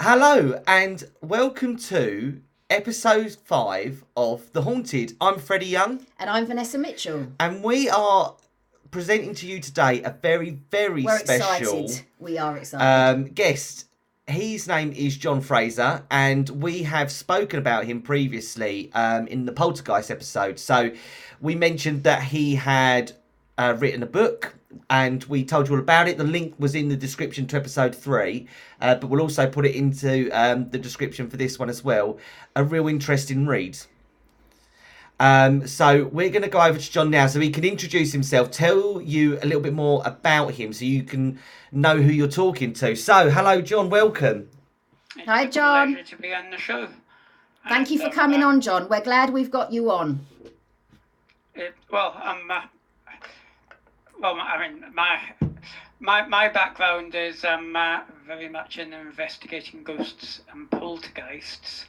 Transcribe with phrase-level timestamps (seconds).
[0.00, 5.14] Hello and welcome to episode five of The Haunted.
[5.20, 7.28] I'm Freddie Young And I'm Vanessa Mitchell.
[7.40, 8.36] and we are
[8.90, 12.06] presenting to you today a very, very We're special excited.
[12.18, 12.84] We are excited.
[12.84, 13.86] um, guest.
[14.26, 19.52] His name is John Fraser, and we have spoken about him previously um, in the
[19.52, 20.58] Poltergeist episode.
[20.58, 20.90] So
[21.40, 23.12] we mentioned that he had
[23.56, 24.54] uh, written a book,
[24.90, 26.18] and we told you all about it.
[26.18, 28.46] The link was in the description to episode three,
[28.80, 32.18] uh, but we'll also put it into um, the description for this one as well.
[32.56, 33.78] A real interesting read.
[35.20, 38.50] Um, so we're going to go over to John now, so he can introduce himself,
[38.50, 41.40] tell you a little bit more about him, so you can
[41.72, 42.94] know who you're talking to.
[42.94, 43.90] So, hello, John.
[43.90, 44.48] Welcome.
[45.26, 45.94] Hi, It's a John.
[45.94, 46.88] pleasure to be on the show.
[47.68, 48.88] Thank you for coming uh, on, John.
[48.88, 50.24] We're glad we've got you on.
[51.54, 52.62] It, well, um, uh,
[54.20, 55.18] well, I mean, my
[56.00, 61.86] my my background is um, uh, very much in investigating ghosts and poltergeists.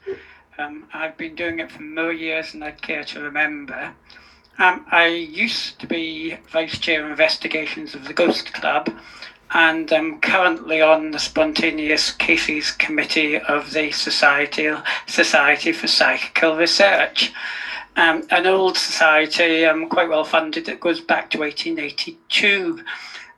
[0.58, 3.94] Um, I've been doing it for more years than I care to remember.
[4.58, 8.90] Um, I used to be vice chair of investigations of the Ghost Club,
[9.52, 14.70] and I'm currently on the spontaneous cases committee of the Society
[15.08, 17.32] Society for Psychical Research.
[18.00, 22.82] Um, an old society, um, quite well funded, that goes back to 1882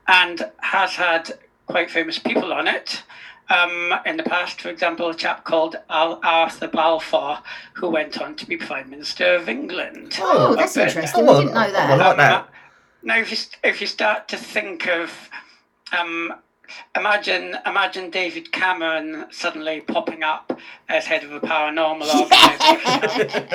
[0.06, 1.32] and has had
[1.66, 3.02] quite famous people on it.
[3.50, 7.38] Um, in the past, for example, a chap called Al- Arthur Balfour,
[7.74, 10.16] who went on to be Prime Minister of England.
[10.20, 10.86] Oh, that's Okay.
[10.86, 11.28] interesting.
[11.28, 11.98] Oh, we didn't know I that.
[11.98, 12.48] like that.
[13.02, 15.10] Now, if you, if you start to think of,
[15.98, 16.34] um,
[16.96, 23.48] imagine imagine David Cameron suddenly popping up as head of a paranormal organisation.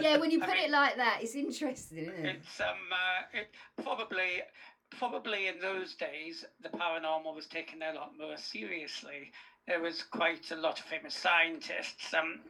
[0.00, 2.36] yeah, when you put it like that, it's interesting, isn't it?
[2.36, 3.50] It's um, uh, it
[3.82, 4.42] probably
[4.98, 9.32] probably in those days the paranormal was taken a lot more seriously.
[9.66, 12.12] There was quite a lot of famous scientists.
[12.14, 12.40] Um,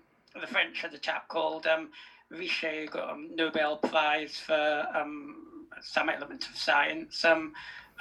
[0.41, 1.91] the French had a chap called um,
[2.33, 7.53] Richet, got a Nobel Prize for um, some element of science, um,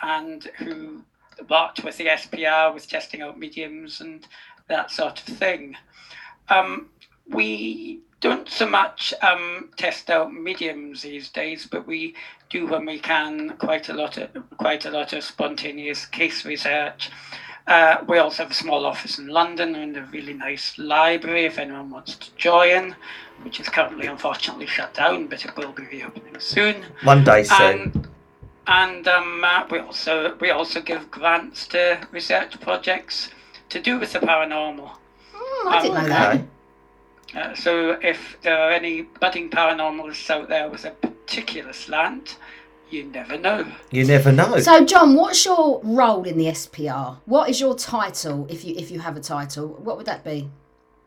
[0.02, 1.04] and who
[1.50, 4.28] worked with the SPR with testing out mediums and
[4.68, 5.76] that sort of thing.
[6.50, 6.90] Um,
[7.28, 12.16] we don't so much um, test out mediums these days, but we
[12.50, 17.10] do when we can quite a lot of quite a lot of spontaneous case research.
[17.68, 21.60] Uh, we also have a small office in London and a really nice library if
[21.60, 22.96] anyone wants to join,
[23.44, 26.84] which is currently unfortunately shut down, but it will be reopening soon.
[27.04, 28.01] One day soon.
[28.68, 33.30] And and um, uh, we also we also give grants to research projects
[33.70, 34.92] to do with the paranormal.
[35.34, 36.42] Hmm, I didn't know that.
[37.34, 42.38] Uh, so if there are any budding paranormalists out there with a particular slant,
[42.90, 43.66] you never know.
[43.90, 44.60] You never know.
[44.60, 47.20] So, John, what's your role in the SPR?
[47.26, 49.70] What is your title, if you if you have a title?
[49.70, 50.50] What would that be?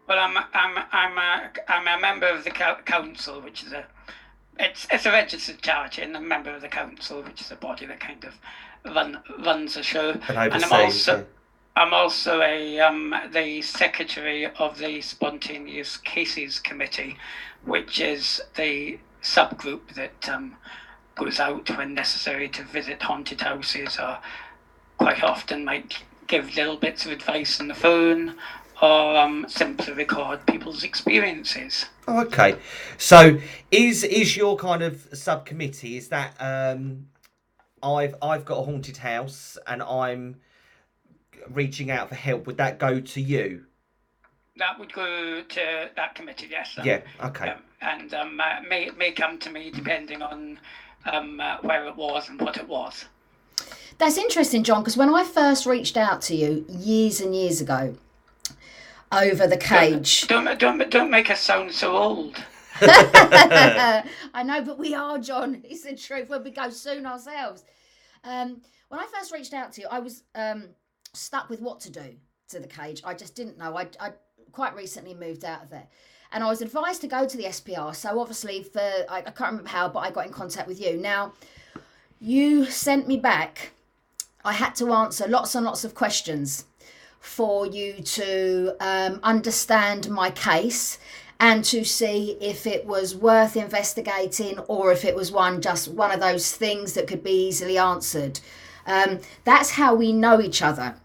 [0.09, 3.87] Well, I'm I'm I'm a, I'm a member of the council, which is a
[4.59, 7.87] it's it's a registered charity, and a member of the council, which is a body
[7.87, 8.35] that kind of
[8.95, 10.11] run runs the show.
[10.29, 11.25] and I'm also yeah.
[11.77, 17.17] I'm also a um, the secretary of the Spontaneous Cases Committee,
[17.65, 20.57] which is the subgroup that um,
[21.17, 24.19] goes out when necessary to visit haunted houses, or
[24.99, 28.37] quite often might give little bits of advice on the phone,
[28.83, 31.87] or um, simply record people's experiences.
[32.09, 32.57] Oh, okay.
[32.99, 33.39] So
[33.71, 35.97] is is your kind of subcommittee?
[35.97, 37.07] Is that um,
[37.83, 40.37] I've I've got a haunted house and I'm
[41.51, 42.47] reaching out for help.
[42.47, 43.65] Would that go to you?
[44.57, 46.75] That would go to that committee, yes.
[46.79, 47.01] um, Yeah.
[47.25, 47.49] Okay.
[47.49, 50.59] um, and um, uh, may may come to me depending on
[51.07, 53.05] um, uh, where it was and what it was.
[53.99, 57.97] That's interesting, John, because when I first reached out to you years and years ago
[59.13, 62.43] over the cage, Don't don't don't make us sound so old.
[62.81, 65.63] I know, but we are, John.
[65.65, 66.29] It's the truth.
[66.29, 67.65] When we go soon ourselves.
[68.25, 70.69] Um, when I first reached out to you, I was um,
[71.13, 72.17] stuck with what to do
[72.49, 73.03] to the cage.
[73.05, 73.77] I just didn't know.
[73.77, 74.13] I, I
[74.53, 75.87] quite recently moved out of there.
[76.33, 77.95] And I was advised to go to the SPR.
[77.95, 80.97] So obviously, for I, I can't remember how, but I got in contact with you.
[80.97, 81.33] Now,
[82.21, 83.73] you sent me back.
[84.45, 86.65] I had to answer lots and lots of questions
[87.25, 90.99] for you to um, understand my case
[91.41, 96.13] and to see if it was worth investigating or if it was one just one
[96.13, 98.41] of those things that could be easily answered.
[98.87, 100.97] Um, that's how we know each other.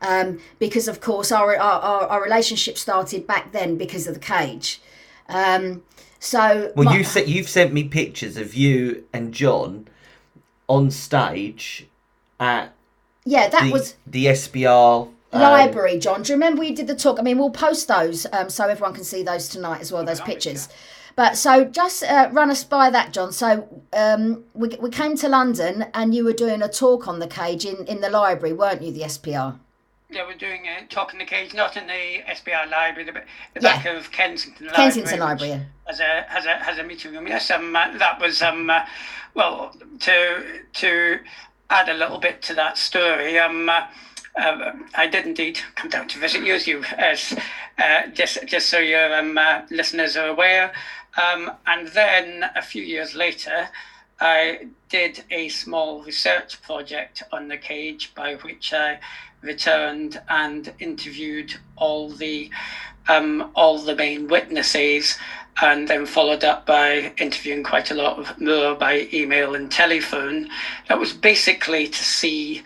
[0.00, 4.80] Um, because of course our, our, our, relationship started back then because of the cage.
[5.28, 5.82] Um,
[6.18, 9.86] so Well, my- you se- you've sent me pictures of you and John
[10.66, 11.86] on stage
[12.40, 12.72] at
[13.24, 16.22] yeah, that the, was the SPR library, John.
[16.22, 17.18] Do you remember we did the talk?
[17.18, 20.20] I mean, we'll post those um, so everyone can see those tonight as well, those
[20.20, 20.68] pictures.
[21.14, 23.32] But so just uh, run us by that, John.
[23.32, 27.26] So um, we, we came to London and you were doing a talk on the
[27.26, 29.58] cage in, in the library, weren't you, the SPR?
[30.08, 33.20] Yeah, we're doing a talk in the cage, not in the SPR library, the, the
[33.54, 33.60] Yeah.
[33.76, 34.84] back of Kensington Library.
[34.84, 35.52] Kensington Library.
[35.52, 35.60] yeah.
[35.86, 37.26] Has a has a has a meeting room.
[37.26, 38.80] Yes, um, uh, that was um, uh,
[39.34, 40.44] well to
[40.74, 41.18] to
[41.70, 43.38] add a little bit to that story.
[43.38, 43.86] Um, uh,
[44.38, 47.36] uh, I did indeed come down to visit you, as you as
[47.78, 50.72] uh, just just so your um, uh, listeners are aware.
[51.22, 53.68] Um, and then a few years later,
[54.20, 59.00] I did a small research project on the cage by which I
[59.42, 62.50] returned and interviewed all the
[63.08, 65.18] um, all the main witnesses,
[65.60, 70.48] and then followed up by interviewing quite a lot of more by email and telephone.
[70.88, 72.62] That was basically to see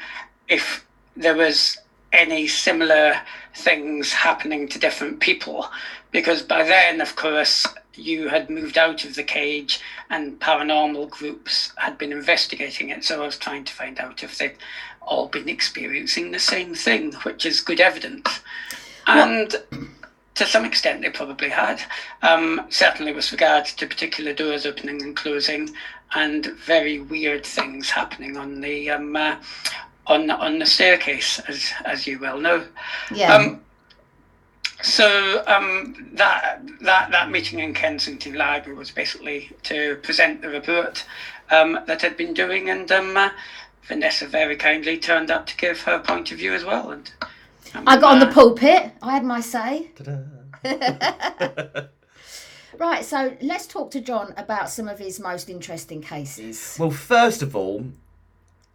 [0.47, 0.86] if
[1.17, 1.79] there was
[2.13, 3.21] any similar
[3.55, 5.69] things happening to different people,
[6.11, 9.81] because by then, of course, you had moved out of the cage
[10.11, 13.05] and paranormal groups had been investigating it.
[13.05, 14.57] So I was trying to find out if they'd
[15.01, 18.41] all been experiencing the same thing, which is good evidence.
[19.07, 19.55] And
[20.35, 21.81] to some extent, they probably had.
[22.23, 25.71] Um, certainly, with regard to particular doors opening and closing,
[26.15, 29.37] and very weird things happening on the um, uh,
[30.07, 32.67] on on the staircase, as as you well know.
[33.13, 33.35] Yeah.
[33.35, 33.61] Um,
[34.83, 41.05] so um, that that that meeting in Kensington Library was basically to present the report
[41.51, 43.31] um, that I'd been doing, and um, uh,
[43.85, 46.91] Vanessa very kindly turned up to give her point of view as well.
[46.91, 47.11] And
[47.75, 48.93] um, I got on the uh, pulpit.
[49.03, 49.91] I had my say.
[52.79, 56.77] Right, so let's talk to John about some of his most interesting cases.
[56.79, 57.85] Well, first of all,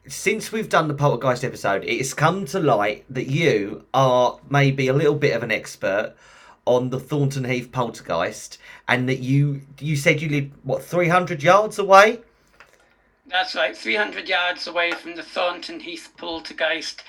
[0.07, 4.93] since we've done the poltergeist episode, it's come to light that you are maybe a
[4.93, 6.15] little bit of an expert
[6.65, 8.57] on the Thornton Heath poltergeist,
[8.87, 12.19] and that you you said you live what three hundred yards away.
[13.27, 17.01] That's right, 300 yards away from the Thornton Heath poltergeist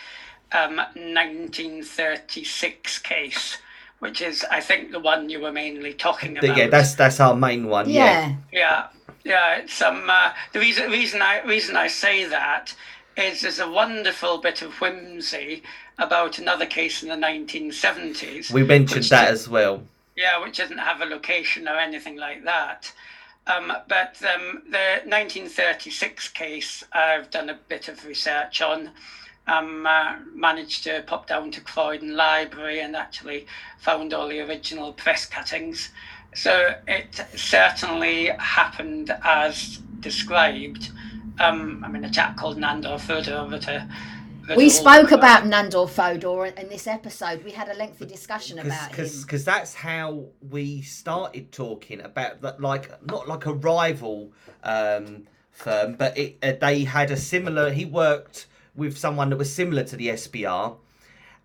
[0.53, 3.59] um, 1936 case,
[3.99, 6.57] which is, I think, the one you were mainly talking about.
[6.57, 7.91] Yeah, that's that's our main one.
[7.91, 8.37] Yeah.
[8.53, 8.53] Yeah.
[8.53, 8.87] Yeah,
[9.25, 9.57] yeah.
[9.57, 12.75] It's um uh, the reason reason I reason I say that
[13.17, 15.63] is there's a wonderful bit of whimsy
[15.99, 18.51] about another case in the 1970s.
[18.51, 19.83] we mentioned that as well.
[20.17, 22.91] yeah, which doesn't have a location or anything like that.
[23.47, 28.91] Um, but um, the 1936 case, I've done a bit of research on.
[29.49, 33.47] Um, uh, managed to pop down to Croydon Library and actually
[33.79, 35.91] found all the original press cuttings.
[36.35, 40.91] So it certainly happened as described.
[41.39, 43.89] Um, I mean, a chap called Nandor Fodor wrote a.
[44.49, 47.45] wrote We a spoke whole- about Nandor Fodor in this episode.
[47.45, 49.09] We had a lengthy discussion about him.
[49.23, 54.33] because that's how we started talking about that like not like a rival
[54.65, 59.53] um firm but it uh, they had a similar he worked with someone that was
[59.55, 60.77] similar to the SPR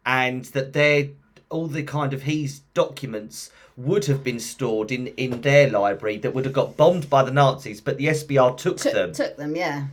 [0.06, 1.10] and that their
[1.50, 6.34] all the kind of his documents would have been stored in in their library that
[6.34, 9.56] would have got bombed by the Nazis but the SPR took Took, them took them,
[9.56, 9.86] yeah.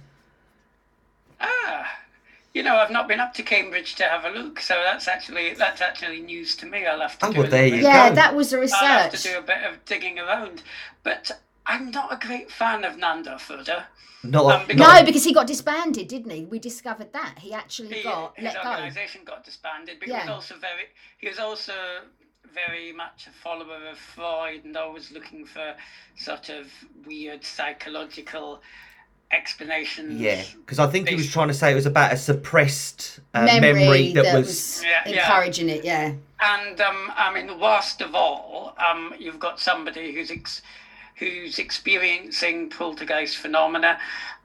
[1.41, 1.99] Ah,
[2.55, 5.55] you know, I've not been up to Cambridge to have a look, so that's actually
[5.55, 6.87] that's actually news to me.
[6.87, 8.15] I'll have to Oh, do well, a there you bit- Yeah, go.
[8.15, 10.63] that was a I'll have to do a bit of digging around,
[11.03, 11.31] but
[11.67, 13.85] I'm not a great fan of Nandor Fodor.
[14.23, 16.45] not, Um, because- No, because he got disbanded, didn't he?
[16.47, 17.41] We discovered that.
[17.41, 18.71] He actually He, got his let go.
[18.71, 20.85] organisation got disbanded, but he was also very
[21.19, 21.75] he was also
[22.53, 25.75] very much a follower of Freud and always looking for
[26.17, 26.67] sort of
[27.07, 28.61] weird psychological
[29.31, 30.21] explanations.
[30.21, 33.45] yeah because I think he was trying to say it was about a suppressed uh,
[33.45, 35.21] memory, memory, that, that was was Yeah, yeah.
[35.27, 36.13] encouraging it, yeah.
[36.41, 40.63] And um, I mean, worst of all, um, you've got somebody who's ex-
[41.17, 43.99] who's experiencing poltergeist phenomena.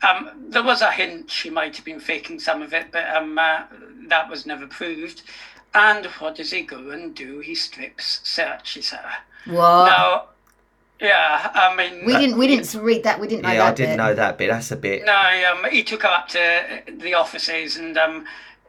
[0.07, 3.37] Um, there was a hint she might have been faking some of it, but um,
[3.37, 3.63] uh,
[4.07, 5.23] that was never proved.
[5.73, 7.39] And what does he go and do?
[7.39, 9.11] He strips searches her.
[9.45, 9.85] What?
[9.85, 10.25] Now,
[10.99, 13.19] yeah, I mean, we didn't we didn't read that.
[13.19, 13.97] We didn't know yeah that I didn't bit.
[13.97, 17.77] know that bit that's a bit No, um, he took her up to the offices
[17.77, 18.25] and um,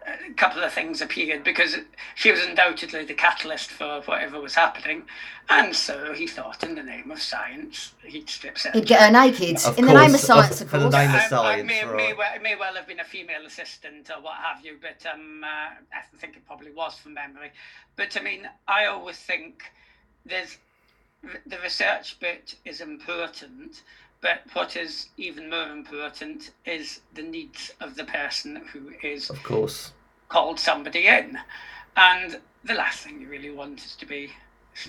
[0.06, 1.76] a couple of things appeared because
[2.14, 5.02] she was undoubtedly the catalyst for whatever was happening.
[5.48, 8.74] And so he thought, in the name of science, he'd strip search.
[8.74, 9.56] He'd get her naked.
[9.64, 11.66] Of In the name of science, of- of for the name of I- I science,
[11.66, 11.96] may, right.
[11.96, 15.04] may, well, it may well have been a female assistant or what have you, but
[15.12, 15.48] um, uh,
[15.94, 17.50] I think it probably was from memory.
[17.96, 19.64] But I mean, I always think
[20.24, 20.56] there's
[21.46, 23.82] the research bit is important,
[24.20, 29.42] but what is even more important is the needs of the person who is of
[29.42, 29.92] course
[30.28, 31.38] called somebody in.
[31.96, 34.30] and the last thing you really want is to be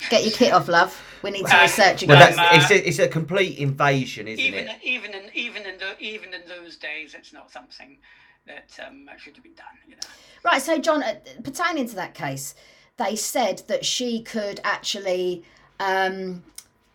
[0.10, 1.02] Get your kit off, love.
[1.24, 2.38] We need to Uh, research Well, that's
[2.72, 4.80] it's a, it's a complete invasion, isn't even it?
[4.84, 7.98] even in even in the, even in those days, it's not something
[8.46, 9.66] that um, should have been done.
[9.88, 10.02] You know.
[10.46, 12.54] Right, so John, uh, pertaining to that case,
[12.98, 15.44] they said that she could actually
[15.80, 16.44] um,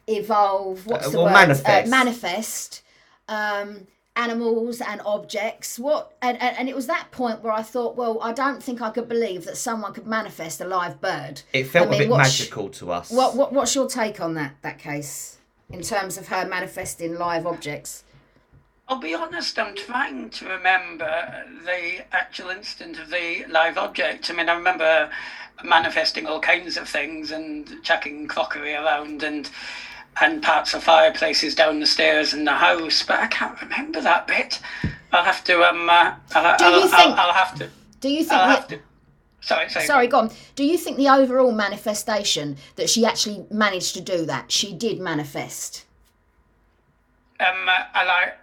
[0.06, 0.86] evolve.
[0.86, 1.32] What's Uh, the well, word?
[1.32, 1.86] manifest.
[1.86, 2.82] Uh, manifest
[3.28, 5.78] um, animals and objects.
[5.78, 6.12] What?
[6.22, 8.90] And, and and it was that point where I thought, well, I don't think I
[8.90, 11.42] could believe that someone could manifest a live bird.
[11.52, 13.10] It felt I mean, a bit what's- magical to us.
[13.10, 15.38] What, what what's your take on that that case
[15.70, 18.04] in terms of her manifesting live objects?
[18.88, 24.30] I'll be honest, I'm trying to remember the actual instant of the live object.
[24.30, 25.10] I mean, I remember
[25.64, 29.50] manifesting all kinds of things and chucking crockery around and
[30.20, 34.26] and parts of fireplaces down the stairs in the house, but I can't remember that
[34.26, 34.60] bit.
[35.12, 35.88] I'll have to um.
[35.88, 37.68] Uh, I'll, Do I'll, you I'll, think- I'll have to.
[38.00, 38.32] Do you think?
[38.32, 38.78] I'll that- have to.
[39.42, 39.86] Sorry, sorry.
[39.86, 40.30] Sorry, go on.
[40.56, 44.50] Do you think the overall manifestation that she actually managed to do that?
[44.50, 45.84] She did manifest.
[47.38, 48.34] Um, I like.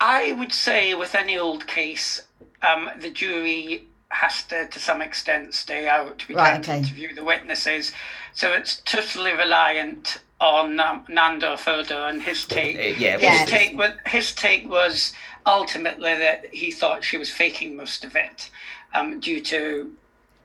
[0.00, 2.22] I would say with any old case,
[2.62, 6.24] um, the jury has to, to some extent, stay out.
[6.28, 6.78] We Right, can't okay.
[6.78, 7.92] interview the witnesses,
[8.32, 12.76] so it's totally reliant on um, Nandor Fodor and his take.
[12.76, 13.44] Uh, yeah, his Yeah.
[13.46, 15.12] take was his take was
[15.46, 18.50] ultimately that he thought she was faking most of it,
[18.94, 19.94] um, due to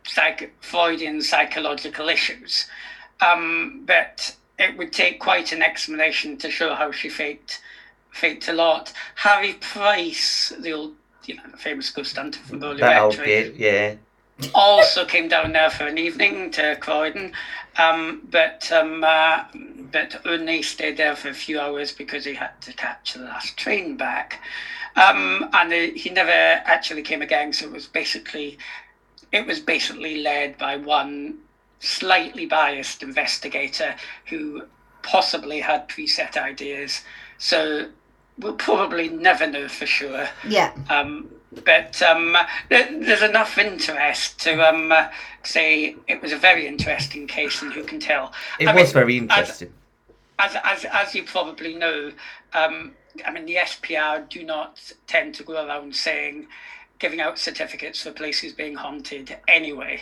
[0.07, 2.65] psych- Freudian psychological issues.
[3.21, 7.61] Um, but it would take quite an explanation to show how she faked
[8.11, 8.91] faked a lot.
[9.15, 13.95] Harry Price, the old you know, the famous ghost hunter from Borley Rectory, yeah.
[14.53, 17.33] Also came down there for an evening to Croydon,
[17.77, 19.43] um, but um, uh,
[19.91, 23.57] but only stayed there for a few hours because he had to catch the last
[23.57, 24.41] train back,
[24.95, 27.53] um, and he he never actually came again.
[27.53, 28.57] So it was basically
[29.31, 31.39] it was basically led by one
[31.79, 34.63] slightly biased investigator who
[35.01, 37.01] possibly had preset ideas.
[37.37, 37.89] So
[38.37, 40.27] we'll probably never know for sure.
[40.47, 40.73] Yeah.
[40.89, 41.29] Um,
[41.65, 42.35] but um,
[42.69, 45.07] there- there's enough interest to um, uh,
[45.43, 48.31] say it was a very interesting case, and who can tell?
[48.59, 49.73] It I was mean, very interesting.
[50.37, 52.11] As, as, as you probably know,
[52.53, 52.93] um,
[53.25, 56.47] I mean, the SPR do not tend to go around saying,
[56.99, 60.01] giving out certificates for places being haunted anyway.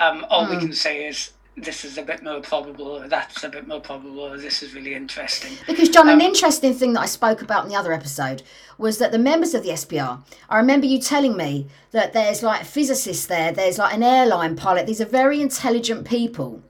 [0.00, 1.30] Um, all we can say is,
[1.62, 4.74] this is a bit more probable, or that's a bit more probable, or this is
[4.74, 5.52] really interesting.
[5.66, 8.42] Because, John, Um, an interesting thing that I spoke about in the other episode
[8.76, 12.64] was that the members of the SPR, I remember you telling me that there's like
[12.64, 16.62] physicists there, there's like an airline pilot, these are very intelligent people.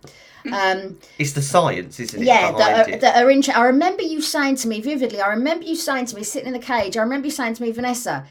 [0.53, 2.25] Um, It's the science, isn't it?
[2.27, 3.01] yeah, that are, it?
[3.01, 6.17] that are inter- I remember you saying to me vividly, I remember you saying to
[6.17, 8.25] me, sitting in the cage, I remember you saying to me, Vanessa,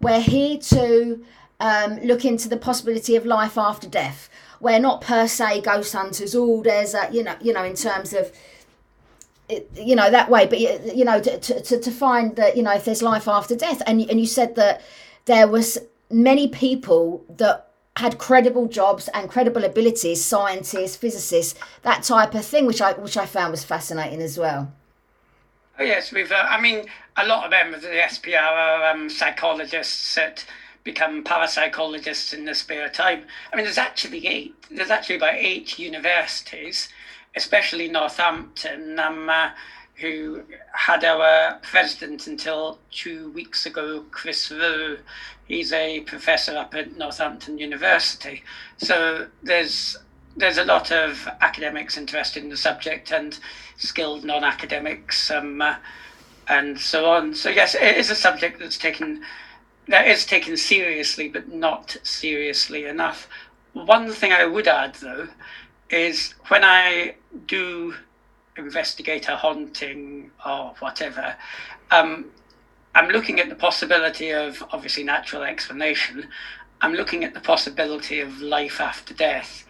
[0.00, 1.24] we're here to
[1.60, 4.28] um, look into the possibility of life after death.
[4.64, 6.34] We're not per se ghost hunters.
[6.34, 8.32] Oh, there's a, you know, you know, in terms of,
[9.48, 10.46] it, you know, that way.
[10.46, 13.82] But you, know, to, to to find that, you know, if there's life after death,
[13.86, 14.80] and and you said that
[15.26, 15.78] there was
[16.10, 22.66] many people that had credible jobs and credible abilities, scientists, physicists, that type of thing,
[22.66, 24.72] which I which I found was fascinating as well.
[25.78, 26.32] Oh yes, we've.
[26.32, 30.44] Uh, I mean, a lot of members of the SPR are um, psychologists that
[30.84, 33.24] become parapsychologists in their spare time.
[33.52, 34.54] I mean, there's actually eight.
[34.70, 36.90] There's actually about eight universities,
[37.34, 39.50] especially Northampton, um, uh,
[39.96, 44.98] who had our president until two weeks ago, Chris Roe.
[45.46, 48.42] He's a professor up at Northampton University.
[48.76, 49.96] So there's
[50.36, 53.38] there's a lot of academics interested in the subject and
[53.76, 55.76] skilled non-academics um, uh,
[56.48, 57.34] and so on.
[57.34, 59.22] So yes, it is a subject that's taken
[59.88, 63.28] that is taken seriously, but not seriously enough.
[63.72, 65.28] One thing I would add, though,
[65.90, 67.94] is when I do
[68.56, 71.36] investigate a haunting or whatever,
[71.90, 72.26] um,
[72.94, 76.28] I'm looking at the possibility of obviously natural explanation.
[76.80, 79.66] I'm looking at the possibility of life after death.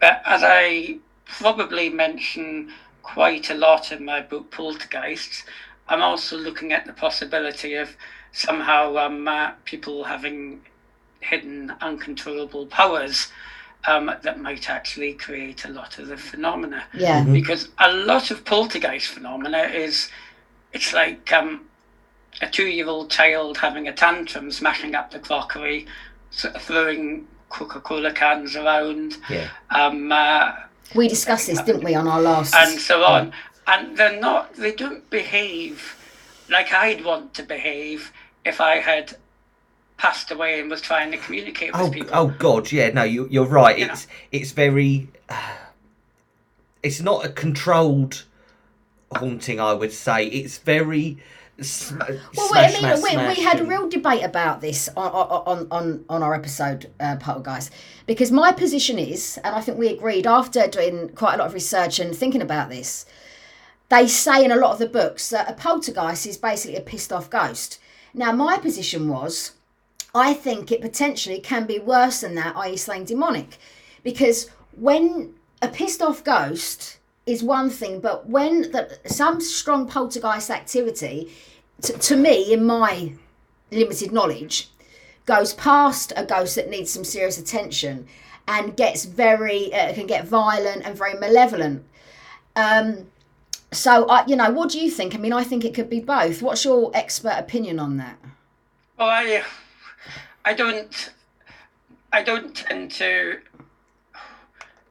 [0.00, 2.72] But as I probably mention
[3.02, 5.44] quite a lot in my book Poltergeists,
[5.88, 7.96] I'm also looking at the possibility of
[8.32, 10.60] somehow um, uh, people having
[11.20, 13.28] hidden uncontrollable powers
[13.86, 16.84] um, that might actually create a lot of the phenomena.
[16.94, 17.24] Yeah.
[17.24, 20.10] Because a lot of poltergeist phenomena is,
[20.72, 21.66] it's like um,
[22.40, 25.86] a two-year-old child having a tantrum, smashing up the crockery,
[26.30, 29.48] sort of throwing Coca-Cola cans around, yeah.
[29.70, 30.52] um, uh,
[30.94, 32.54] We discussed this, didn't we, on our last?
[32.54, 33.32] and so on.
[33.66, 35.96] And they're not, they don't behave
[36.50, 38.12] like I'd want to behave
[38.44, 39.16] if I had
[39.96, 42.10] passed away and was trying to communicate with Oh, people.
[42.12, 43.78] oh God, yeah, no, you, you're right.
[43.78, 43.92] You know.
[43.92, 45.08] It's it's very,
[46.82, 48.24] it's not a controlled
[49.14, 49.60] haunting.
[49.60, 51.18] I would say it's very.
[51.60, 51.98] Sm-
[52.36, 55.66] Well, smash, I mean, smash, we, we had a real debate about this on on
[55.72, 57.72] on, on our episode, uh, Poltergeist,
[58.06, 61.54] because my position is, and I think we agreed after doing quite a lot of
[61.54, 63.06] research and thinking about this,
[63.88, 67.12] they say in a lot of the books that a poltergeist is basically a pissed
[67.12, 67.80] off ghost.
[68.14, 69.52] Now, my position was,
[70.14, 73.58] I think it potentially can be worse than that, i.e., something demonic,
[74.02, 80.50] because when a pissed off ghost is one thing, but when the, some strong poltergeist
[80.50, 81.30] activity,
[81.82, 83.12] t- to me, in my
[83.70, 84.70] limited knowledge,
[85.26, 88.06] goes past a ghost that needs some serious attention
[88.46, 91.84] and gets very, uh, can get violent and very malevolent.
[92.56, 93.10] Um,
[93.72, 95.14] so, I, you know, what do you think?
[95.14, 96.42] I mean, I think it could be both.
[96.42, 98.18] What's your expert opinion on that?
[98.98, 99.42] Well, I,
[100.44, 101.12] I don't,
[102.12, 103.38] I don't tend to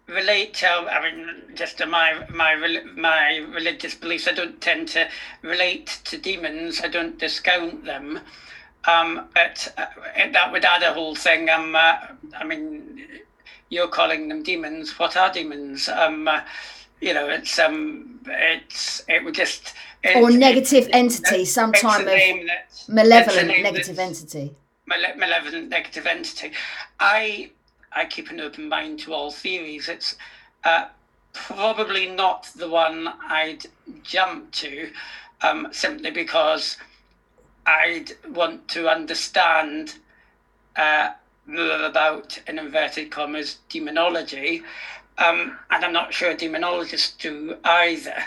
[0.07, 0.67] relate to.
[0.67, 2.55] I mean, just to my my
[2.95, 4.27] my religious beliefs.
[4.27, 5.07] I don't tend to
[5.41, 6.81] relate to demons.
[6.81, 8.19] I don't discount them.
[8.85, 9.85] Um, but uh,
[10.31, 11.49] that would add a whole thing.
[11.49, 11.97] Um, uh,
[12.37, 13.05] I mean,
[13.69, 14.97] you're calling them demons.
[14.97, 15.89] What are demons?
[15.89, 16.41] Um, uh,
[17.01, 19.73] you know, it's um, it's it would just
[20.15, 24.53] Or negative it- entity, it's some time of malevolent negative entity.
[24.85, 26.51] male- malevolent negative entity.
[26.99, 27.51] I
[27.93, 29.89] I keep an open mind to all theories.
[29.89, 30.15] It's
[30.63, 30.87] uh,
[31.33, 33.65] probably not the one I'd
[34.03, 34.91] jump to,
[35.41, 36.77] um, simply because
[37.65, 39.95] I'd want to understand
[40.75, 41.11] uh,
[41.45, 44.63] more about, in inverted commas, demonology.
[45.17, 48.23] Um, and I'm not sure demonologists do either.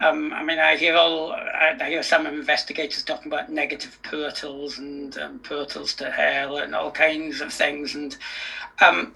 [0.00, 5.16] Um, I mean, I hear all, I, hear some investigators talking about negative portals and
[5.18, 7.96] um, portals to hell and all kinds of things.
[7.96, 8.16] And
[8.80, 9.14] um,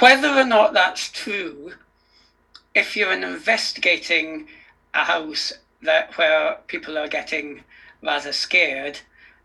[0.00, 1.74] whether or not that's true,
[2.74, 4.48] if you're investigating
[4.94, 7.62] a house that where people are getting
[8.02, 8.98] rather scared,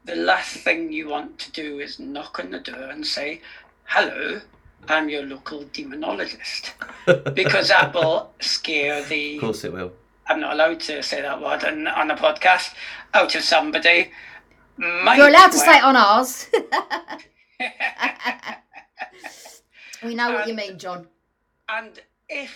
[0.05, 3.41] the last thing you want to do is knock on the door and say,
[3.85, 4.41] "Hello,
[4.87, 6.73] I'm your local demonologist,"
[7.35, 9.91] because that will scare the Of course, it will.
[10.27, 12.73] I'm not allowed to say that word on, on a podcast
[13.13, 14.11] out of somebody.
[14.77, 16.47] Might You're allowed to well- say it on ours.
[20.03, 21.07] we know what you mean, John.
[21.69, 22.51] and if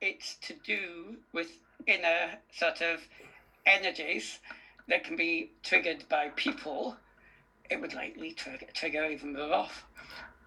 [0.00, 1.48] it's to do with
[1.86, 3.00] inner sort of
[3.66, 4.38] energies
[4.88, 6.96] that can be triggered by people,
[7.70, 9.84] it would likely trigger, trigger even more off.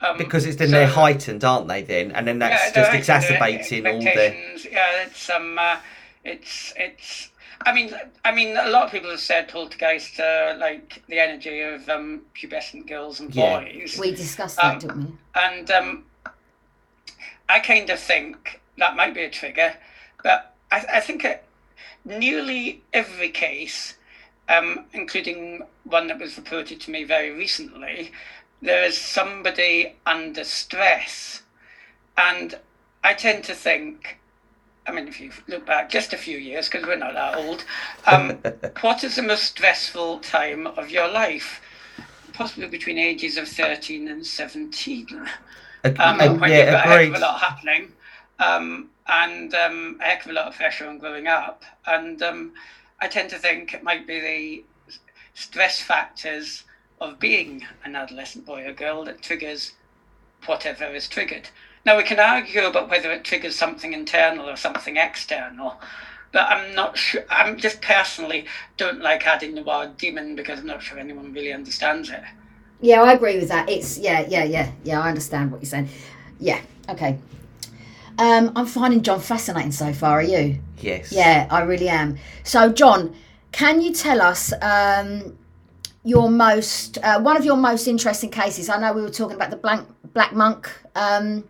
[0.01, 1.83] Um, Because it's then so- they're heightened, aren't they?
[1.83, 4.07] Then, and then that's Yeah, just exacerbating all the.
[4.07, 5.77] expectations, Yeah, it's um, uh,
[6.23, 7.29] it's it's.
[7.63, 7.93] I mean,
[8.25, 12.21] I mean, a lot of people have said poltergeist uh, like the energy of um,
[12.35, 13.35] pubescent girls and boys.
[13.37, 13.59] Yeah.
[13.81, 15.17] boys, We discussed that, um, didn't we?
[15.35, 16.05] and um,
[17.47, 19.75] I kind of think that might be a trigger,
[20.23, 21.43] but I, I think it,
[22.03, 23.95] nearly every case,
[24.49, 28.11] um, including one that was reported to me very recently,
[28.61, 31.41] there is somebody under stress,
[32.17, 32.59] and
[33.03, 34.17] I tend to think.
[34.87, 37.63] I mean, if you look back just a few years, because we're not that old,
[38.07, 38.39] um,
[38.81, 41.61] what is the most stressful time of your life?
[42.33, 45.27] Possibly between ages of 13 and 17
[45.83, 47.91] Ag- um, ag- when you've yeah, got a heck of a lot happening,
[48.39, 51.63] um, and um, a heck of a lot of pressure on growing up.
[51.85, 52.53] And um,
[52.99, 54.63] I tend to think it might be the
[55.33, 56.63] stress factors
[57.01, 59.73] of being an adolescent boy or girl that triggers
[60.45, 61.49] whatever is triggered.
[61.83, 65.81] Now we can argue about whether it triggers something internal or something external.
[66.31, 67.25] But I'm not sure.
[67.29, 68.45] I'm just personally
[68.77, 72.21] don't like adding the word demon because I'm not sure anyone really understands it.
[72.79, 73.69] Yeah, I agree with that.
[73.69, 75.01] It's yeah, yeah, yeah, yeah.
[75.01, 75.89] I understand what you're saying.
[76.39, 77.17] Yeah, okay.
[78.17, 80.19] Um, I'm finding John fascinating so far.
[80.19, 80.59] Are you?
[80.79, 81.11] Yes.
[81.11, 82.17] Yeah, I really am.
[82.43, 83.15] So, John,
[83.51, 85.37] can you tell us um,
[86.03, 88.69] your most uh, one of your most interesting cases?
[88.69, 89.81] I know we were talking about the Black
[90.13, 91.43] Black Monk um,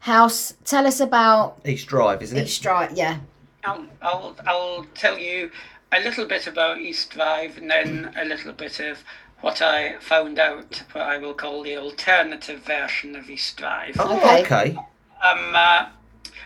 [0.00, 0.54] house.
[0.64, 2.44] Tell us about East Drive, isn't it?
[2.44, 2.92] East Drive.
[2.96, 3.18] Yeah.
[3.64, 5.50] I'll, I'll, I'll tell you
[5.92, 9.02] a little bit about East Drive and then a little bit of
[9.40, 13.96] what I found out, what I will call the alternative version of East Drive.
[13.98, 14.42] Oh, Okay.
[14.42, 14.76] okay.
[15.22, 15.86] Um, uh,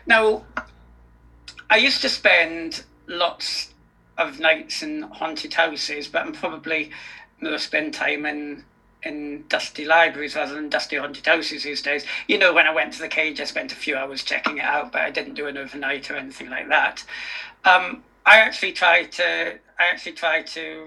[0.06, 0.44] now,
[1.68, 3.74] I used to spend lots
[4.20, 6.90] of nights in haunted houses, but I'm probably
[7.40, 8.64] more spend time in
[9.02, 12.04] in dusty libraries rather than dusty haunted houses these days.
[12.28, 14.64] You know, when I went to the cage, I spent a few hours checking it
[14.64, 17.02] out, but I didn't do an overnight or anything like that.
[17.64, 19.58] Um, I actually try to.
[19.78, 20.86] I actually try to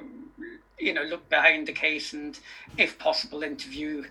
[0.79, 2.37] you know, look behind the case and,
[2.77, 4.03] if possible, interview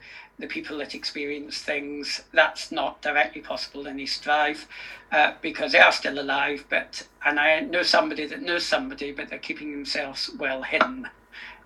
[0.43, 2.21] the people that experience things.
[2.33, 4.67] That's not directly possible in East Drive
[5.13, 6.65] uh, because they are still alive.
[6.69, 11.09] But and I know somebody that knows somebody, but they're keeping themselves well hidden.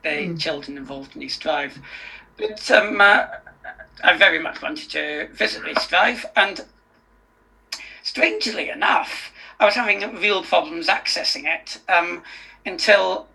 [0.03, 0.39] The mm.
[0.39, 1.79] children involved in East Drive.
[2.37, 3.27] But um, uh,
[4.05, 6.63] I very much wanted to visit East Drive, and
[8.03, 12.23] strangely enough, I was having real problems accessing it um,
[12.67, 13.27] until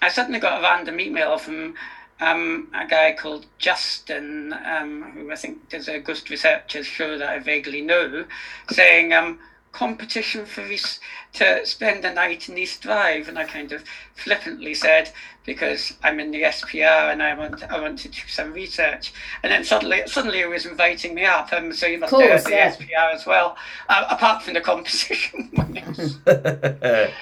[0.00, 1.74] I suddenly got a random email from
[2.20, 7.28] um, a guy called Justin, um, who I think does a Ghost Researchers show that
[7.28, 8.24] I vaguely know,
[8.70, 9.38] saying um,
[9.72, 11.00] competition for East,
[11.34, 15.12] to spend the night in East Drive, and I kind of flippantly said
[15.44, 19.52] because I'm in the SPR and I want I want to do some research, and
[19.52, 22.74] then suddenly suddenly it was inviting me up, and so you must do the yeah.
[22.74, 23.56] SPR as well,
[23.90, 25.50] uh, apart from the competition.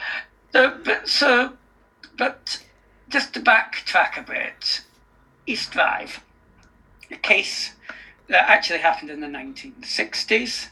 [0.53, 1.53] so, but so,
[2.17, 2.63] but
[3.15, 4.81] just to backtrack a bit,
[5.47, 6.21] East Drive,
[7.13, 7.71] a case
[8.29, 10.67] that actually happened in the 1960s.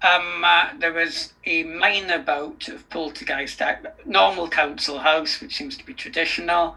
[0.00, 3.60] Um, uh, there was a minor bout of poltergeist,
[4.06, 6.76] normal council house, which seems to be traditional.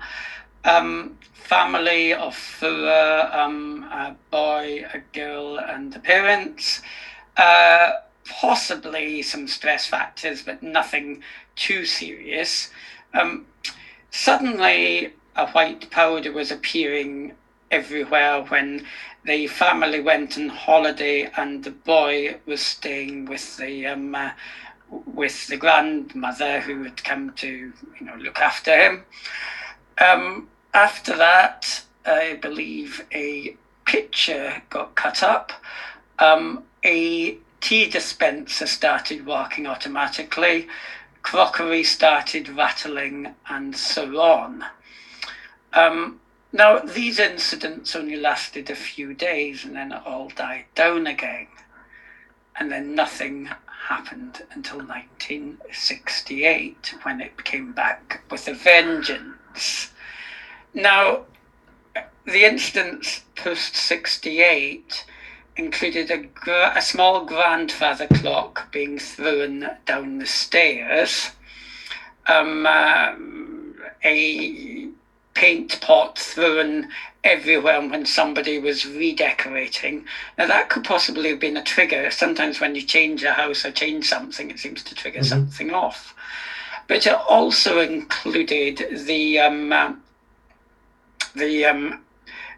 [0.66, 6.82] Um, family of four, um, a boy, a girl, and the parents.
[7.38, 7.92] Uh,
[8.26, 11.22] possibly some stress factors, but nothing
[11.56, 12.72] too serious.
[13.14, 13.46] Um,
[14.12, 17.34] suddenly a white powder was appearing
[17.72, 18.86] everywhere when
[19.24, 24.32] the family went on holiday and the boy was staying with the um, uh,
[25.06, 29.06] with the grandmother who had come to you know look after him.
[30.00, 35.54] Um, after that, I believe a picture got cut up.
[36.20, 40.68] Um, a tea dispenser started working automatically
[41.24, 44.66] crockery started rattling, and so on.
[45.74, 46.20] Um,
[46.54, 51.48] now, these incidents only lasted a few days and then it all died down again.
[52.60, 53.50] And then nothing
[53.88, 59.94] happened until 1968 when it came back with a vengeance.
[60.74, 61.26] Now,
[62.26, 65.06] the incidents post 68
[65.62, 71.32] included a, gra- a small grandfather clock being thrown down the stairs,
[72.28, 73.14] um, uh,
[74.04, 74.90] a
[75.34, 76.90] paint pot thrown
[77.24, 80.06] everywhere when somebody was redecorating.
[80.38, 82.12] Now, that could possibly have been a trigger.
[82.12, 85.28] Sometimes, when you change a house or change something, it seems to trigger mm-hmm.
[85.28, 86.16] something off.
[86.88, 89.94] But it also included the um, uh,
[91.36, 92.04] the um,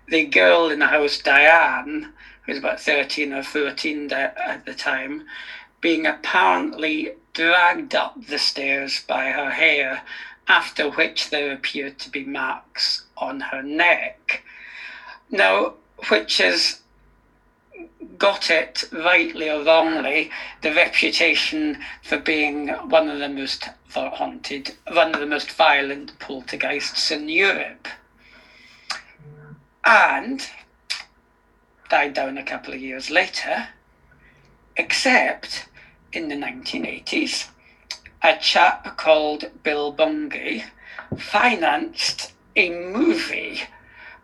[0.07, 2.13] the girl in the house, Diane,
[2.45, 5.23] who was about 13 or 14 at the time,
[5.81, 10.03] being apparently dragged up the stairs by her hair,
[10.47, 14.43] after which there appeared to be marks on her neck.
[15.29, 15.73] Now,
[16.09, 16.81] which has
[18.17, 20.29] got it rightly or wrongly
[20.61, 27.09] the reputation for being one of the most haunted, one of the most violent poltergeists
[27.11, 27.87] in Europe.
[29.85, 30.45] And
[31.93, 33.67] died down a couple of years later,
[34.77, 35.69] except
[36.11, 37.49] in the 1980s,
[38.23, 40.63] a chap called Bill Bungay
[41.19, 43.61] financed a movie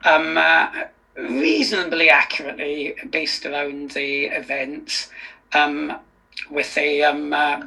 [0.03, 5.11] um, uh, reasonably accurately based around the events
[5.53, 5.95] um,
[6.49, 7.61] with a um, uh,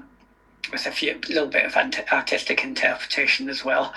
[0.72, 1.76] with a few little bit of
[2.12, 3.94] artistic interpretation as well.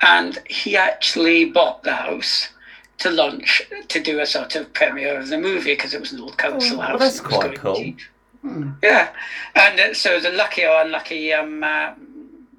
[0.00, 2.50] And he actually bought the house
[2.98, 6.20] to launch to do a sort of premiere of the movie because it was an
[6.20, 6.90] old council oh, house.
[6.90, 7.94] Well, that's quite cool.
[8.42, 8.70] Hmm.
[8.82, 9.10] Yeah,
[9.54, 11.94] and uh, so the lucky or unlucky um, uh,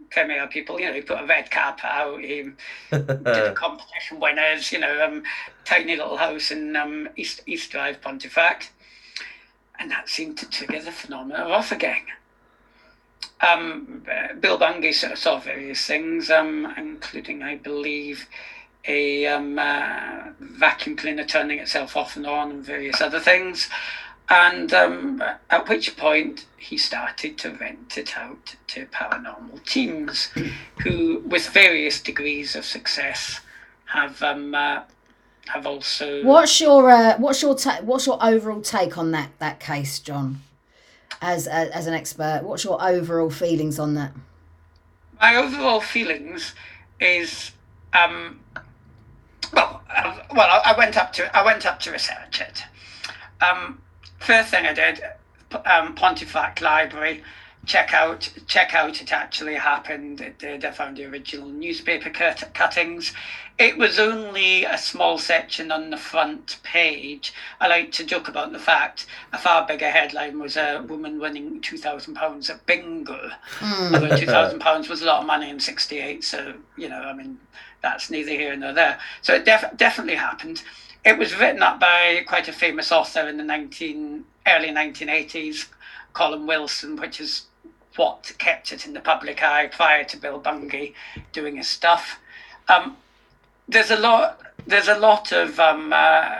[0.09, 2.49] premiere people, you know, he put a red carpet out, he
[2.91, 5.23] did the competition winners, you know, um,
[5.63, 8.71] tiny little house in um, East East Drive, Pontefract,
[9.77, 12.05] and that seemed to trigger the phenomenon of again.
[13.41, 14.05] Um,
[14.39, 18.27] Bill Bungay saw various things, um, including, I believe,
[18.87, 23.69] a um, uh, vacuum cleaner turning itself off and on, and various other things.
[24.27, 30.29] And um, at which point he started to rent it out to paranormal teams,
[30.83, 33.41] who, with various degrees of success,
[33.85, 34.81] have um, uh,
[35.47, 36.23] have also.
[36.23, 40.41] What's your uh, what's your ta- what's your overall take on that that case, John?
[41.21, 44.11] As uh, as an expert, what's your overall feelings on that?
[45.21, 46.55] My overall feelings
[46.99, 47.51] is
[47.93, 48.39] um,
[49.53, 52.63] well, uh, well, I, I, went up to I went up to research it.
[53.41, 53.81] Um,
[54.19, 55.01] first thing I did,
[55.65, 57.23] um, Pontefract Library,
[57.65, 60.21] check out check out it actually happened.
[60.21, 60.63] It did.
[60.65, 63.13] I found the original newspaper cut- cuttings.
[63.57, 67.33] It was only a small section on the front page.
[67.61, 71.61] I like to joke about the fact a far bigger headline was a woman winning
[71.61, 73.31] two thousand pounds at bingo.
[73.61, 77.13] Although two thousand pounds was a lot of money in '68, so you know, I
[77.13, 77.39] mean,
[77.85, 78.99] that's neither here nor there.
[79.21, 80.63] So it def- definitely happened.
[81.05, 85.67] It was written up by quite a famous author in the 19 early 1980s,
[86.13, 87.43] Colin Wilson, which is
[87.95, 90.93] what kept it in the public eye prior to Bill Bungay
[91.31, 92.19] doing his stuff.
[92.67, 92.97] Um,
[93.67, 94.41] there's a lot.
[94.65, 96.39] There's a lot of um, uh,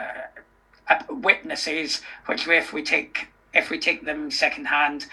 [0.90, 5.06] uh, witnesses, which if we take if we take them secondhand,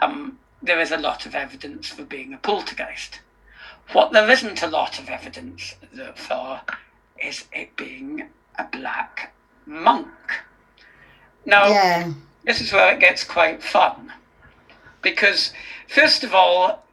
[0.00, 3.20] um, there is a lot of evidence for being a poltergeist.
[3.92, 5.74] What there isn't a lot of evidence
[6.16, 6.60] for
[7.22, 9.32] is it being a black
[9.66, 10.08] monk.
[11.44, 12.12] Now, Yeah.
[12.44, 14.12] this is where it gets quite fun.
[15.02, 15.52] Because,
[15.88, 16.84] first of all,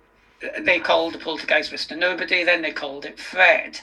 [0.59, 1.97] they called the poltergeist Mr.
[1.97, 3.81] Nobody, then they called it Fred.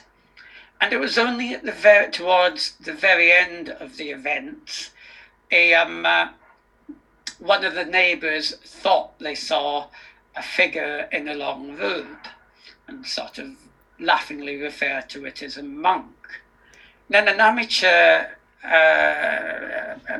[0.81, 4.91] And it was only at the very, towards the very end of the event,
[5.51, 6.29] a um, uh,
[7.39, 9.87] one of the neighbours thought they saw
[10.35, 12.27] a figure in a long robe
[12.89, 13.51] and sort of
[13.99, 16.15] laughingly referred to it as a monk.
[17.09, 18.27] Then an amateur
[18.63, 20.19] uh,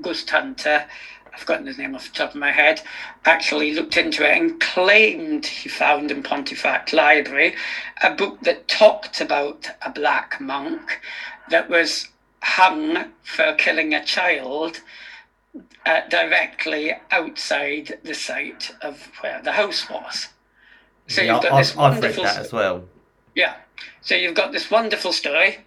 [0.00, 0.84] ghost hunter,
[1.32, 2.82] I've forgotten his name off the top of my head,
[3.24, 7.54] actually looked into it and claimed he found in Pontefract Library
[8.02, 11.00] a book that talked about a black monk
[11.48, 12.08] that was
[12.42, 14.80] hung for killing a child
[15.86, 20.28] uh, directly outside the site of where the house was.
[21.08, 22.84] So Yeah, you've got I've, this I've read wonderful that as well.
[23.34, 23.54] yeah.
[24.00, 25.58] So you've got this wonderful story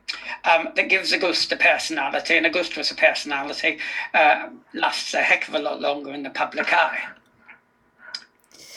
[0.43, 3.79] um, that gives a ghost a personality, and a ghost with a personality
[4.13, 6.99] uh, lasts a heck of a lot longer in the public eye.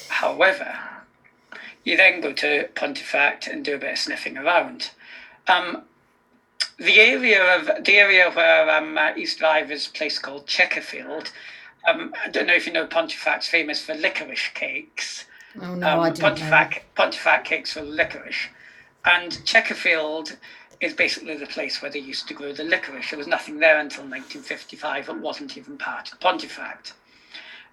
[0.09, 0.79] However,
[1.85, 4.91] you then go to Pontefract and do a bit of sniffing around.
[5.49, 5.83] Um,
[6.79, 11.33] the area of the area where um, uh, East Drive is a place called Chequerfield.
[11.89, 15.25] Um, I don't know if you know Pontefract's famous for licorice cakes
[15.61, 16.29] Oh no, I um, didn't know.
[16.29, 18.49] Pontefract, Pontefract cakes for licorice.
[19.05, 20.37] And Chequerfield
[20.81, 23.11] is basically the place where they used to grow the licorice.
[23.11, 25.09] There was nothing there until 1955.
[25.09, 26.93] It wasn't even part of Pontefract.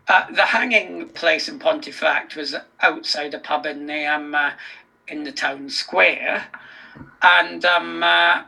[0.07, 4.51] Uh, the hanging place in Pontefract was outside a pub in the um, uh,
[5.07, 6.45] in the town square,
[7.21, 8.43] and um, uh,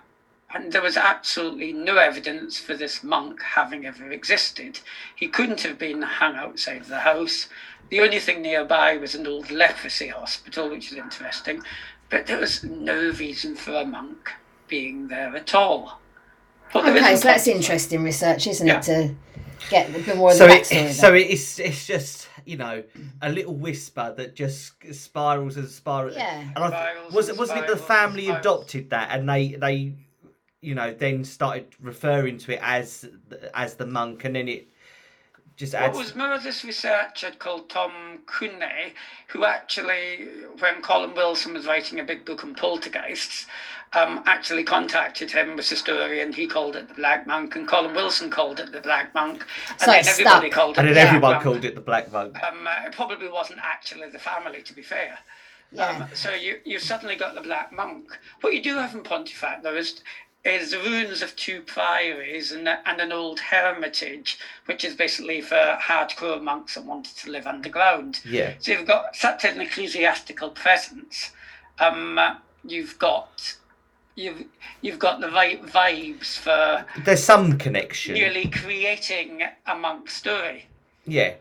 [0.53, 4.79] and there was absolutely no evidence for this monk having ever existed.
[5.15, 7.47] He couldn't have been hung outside the house.
[7.89, 11.61] The only thing nearby was an old leprosy hospital, which is interesting,
[12.09, 14.31] but there was no reason for a monk
[14.67, 15.99] being there at all.
[16.73, 18.79] But Okay, so in that's interesting research, isn't Yeah.
[18.79, 18.83] it?
[18.83, 19.15] To
[19.69, 20.91] get a bit more of So the it, backstory.
[20.91, 21.15] so there.
[21.15, 22.83] it's it's just you know
[23.21, 26.15] a little whisper that just spirals and spirals.
[26.15, 26.41] Yeah.
[26.41, 29.93] And I, Spirals was and it wasn't it the family adopted that and they they
[30.61, 33.05] you know then started referring to it as
[33.53, 34.67] as the monk and then it
[35.57, 35.95] just What adds.
[35.95, 38.93] was more of this researcher called Tom Cooney,
[39.27, 40.27] who actually,
[40.59, 43.47] when Colin Wilson was writing a big book on poltergeists,
[43.93, 47.67] um, actually contacted him with the story and he called it the Black Monk and
[47.67, 49.45] Colin Wilson called it the Black Monk
[49.79, 50.51] and So then everybody stuck.
[50.51, 51.41] called it and the then Black everyone Monk.
[51.41, 52.43] called it the black monk.
[52.43, 55.19] Um, uh, it probably wasn't actually the family, to be fair.
[55.71, 55.87] yeah.
[55.87, 58.17] Um, so you you suddenly got the Black Monk.
[58.41, 60.01] What you do have in Pontefract, though, is
[60.55, 65.77] is the ruins of two priories and, and an old hermitage, which is basically for
[65.81, 68.21] hardcore monks that wanted to live underground.
[68.25, 68.53] Yeah.
[68.59, 71.31] So you've got such an ecclesiastical presence.
[71.79, 72.19] Um,
[72.63, 73.55] you've got
[74.15, 74.43] you've
[74.81, 78.13] you've got the right vibes for There's some connection.
[78.15, 80.67] nearly creating a monk story.
[81.05, 81.35] Yeah.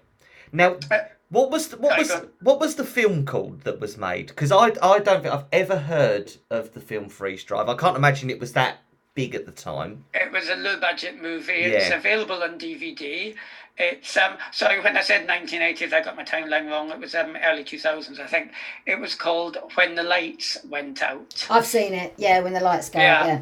[0.53, 4.29] Now, Uh, what was the, what was what was the film called that was made?
[4.29, 7.69] Because I I don't think I've ever heard of the film Freeze Drive.
[7.69, 8.79] I can't imagine it was that
[9.17, 10.05] big at the time.
[10.15, 11.53] It was a low budget movie.
[11.55, 13.35] It's available on DVD.
[13.79, 16.91] It's um sorry when I said 1980s I got my timeline wrong.
[16.91, 18.53] It was um early 2000s I think.
[18.87, 21.47] It was called When the Lights Went Out.
[21.51, 22.15] I've seen it.
[22.17, 23.19] Yeah, when the lights go Yeah.
[23.21, 23.27] out.
[23.27, 23.41] Yeah.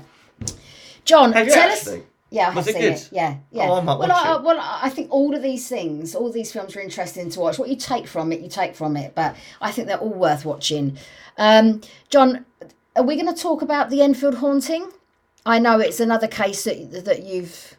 [1.04, 1.80] John, Have you tell us.
[1.86, 2.04] actually?
[2.30, 2.92] Yeah, I have Was it seen good?
[2.94, 3.08] it.
[3.12, 3.68] Yeah, yeah.
[3.70, 7.30] Oh, well, I, well, I think all of these things, all these films are interesting
[7.30, 7.58] to watch.
[7.60, 9.14] What you take from it, you take from it.
[9.14, 10.96] But I think they're all worth watching.
[11.38, 12.44] Um, John,
[12.96, 14.90] are we going to talk about the Enfield haunting?
[15.46, 17.76] I know it's another case that that you've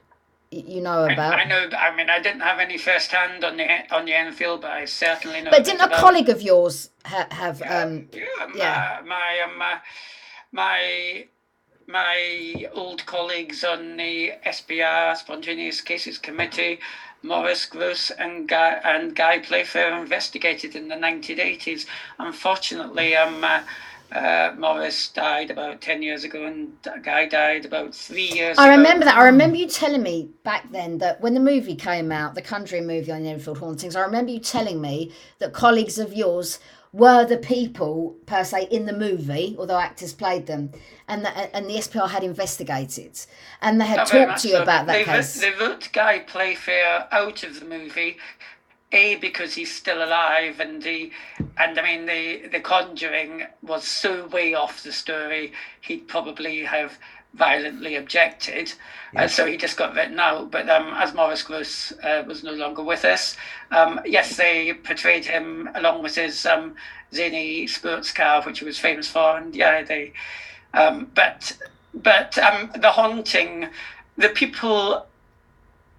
[0.51, 1.33] you know about.
[1.33, 4.61] I know I mean I didn't have any first hand on the on the Enfield
[4.61, 7.59] but I certainly know but didn't a about- colleague of yours ha- have?
[7.59, 9.01] Yeah, Um, yeah, my, yeah.
[9.05, 9.77] my um uh,
[10.51, 11.25] my
[11.87, 16.79] my old colleagues on the SPR Spontaneous Cases Committee
[17.21, 21.85] Maurice Grosse and Guy and Guy Playfair investigated in the 1980s.
[22.19, 23.61] Unfortunately, um, uh,
[24.11, 28.67] uh, Maurice died about 10 years ago and a Guy died about three years I
[28.67, 28.77] ago.
[28.77, 29.17] remember that.
[29.17, 32.81] I remember you telling me back then that when the movie came out, the country
[32.81, 36.59] movie on the Enfield Hauntings, I remember you telling me that colleagues of yours
[36.93, 40.71] were the people per se in the movie, although actors played them,
[41.09, 43.19] and the, and the SPR had investigated,
[43.61, 44.63] and they had Not talked to you so.
[44.63, 45.41] about that they, wrote- case.
[45.41, 48.15] They wrote Guy Playfair out of the movie,
[48.91, 51.11] a because he's still alive, and the
[51.57, 56.97] and I mean the the Conjuring was so way off the story, he'd probably have
[57.33, 58.73] violently objected,
[59.13, 60.51] and so he just got written out.
[60.51, 63.35] But um, as Maurice Grosse uh, was no longer with us,
[63.71, 66.75] um, yes, they portrayed him along with his um,
[67.13, 70.13] zany sports car, which he was famous for, and yeah, they.
[70.73, 71.57] Um, but
[71.93, 73.69] but um, the haunting,
[74.17, 75.05] the people,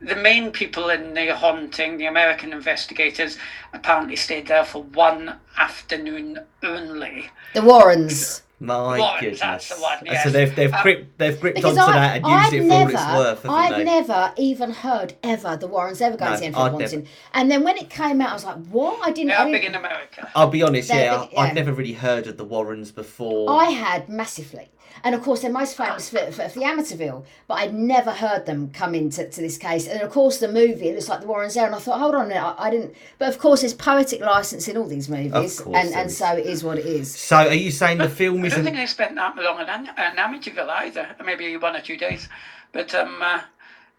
[0.01, 3.39] the main people in the haunting, the American investigators,
[3.73, 7.31] apparently stayed there for one afternoon only.
[7.55, 8.43] the Warrens.
[8.59, 9.41] My Warrens, goodness.
[9.41, 12.53] that's the one, So they've they've Um, gripped they've gripped onto I, that and I've
[12.53, 13.85] used it for never, all it's worth, haven't I've they?
[13.85, 16.97] never even heard ever the Warrens ever going No, to the Enfield I'd never.
[16.97, 17.09] Haunting.
[17.35, 19.07] And then when it came out, I was like, what?
[19.07, 19.29] I didn't.
[19.29, 20.31] They I are big didn't in America.
[20.35, 21.41] I'll be honest, yeah, big- yeah.
[21.41, 23.51] I've never really heard of the Warrens before.
[23.51, 24.71] I had massively.
[25.05, 28.47] And of course, they're most famous for, for, for the Amityville, but I'd never heard
[28.47, 29.87] them come into to this case.
[29.87, 31.67] And of course, the movie, it looks like the Warrens there.
[31.67, 32.95] And I thought, hold on I, I didn't.
[33.19, 35.61] But of course, there's poetic license in all these movies.
[35.61, 37.15] course and, and so it is what it is.
[37.15, 38.53] So are you saying the film is.
[38.53, 41.15] I don't think they spent that long in Am- in Amityville either.
[41.25, 42.29] Maybe one or two days,
[42.73, 43.41] but um, uh,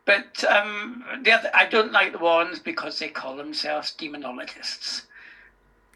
[0.05, 5.03] but um, the other, I don't like the Warrens because they call themselves demonologists.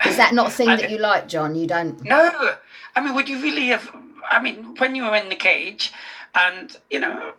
[0.06, 1.56] Is that not a thing that you like, John?
[1.56, 2.04] You don't.
[2.04, 2.56] No,
[2.96, 3.90] I mean, would you really have?
[4.30, 5.92] I mean, when you were in the cage,
[6.36, 7.34] and you know,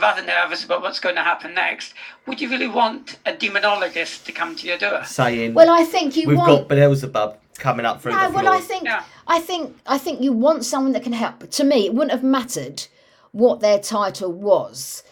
[0.00, 1.94] rather nervous about what's going to happen next,
[2.26, 5.04] would you really want a demonologist to come to your door?
[5.04, 6.68] saying Well, I think you we've want.
[6.68, 8.44] got Beelzebub coming up through No, the floor?
[8.44, 9.04] well, I think, Yeah.
[9.26, 11.50] I think, I think you want someone that can help.
[11.50, 12.86] To me, it wouldn't have mattered
[13.32, 15.02] what their title was.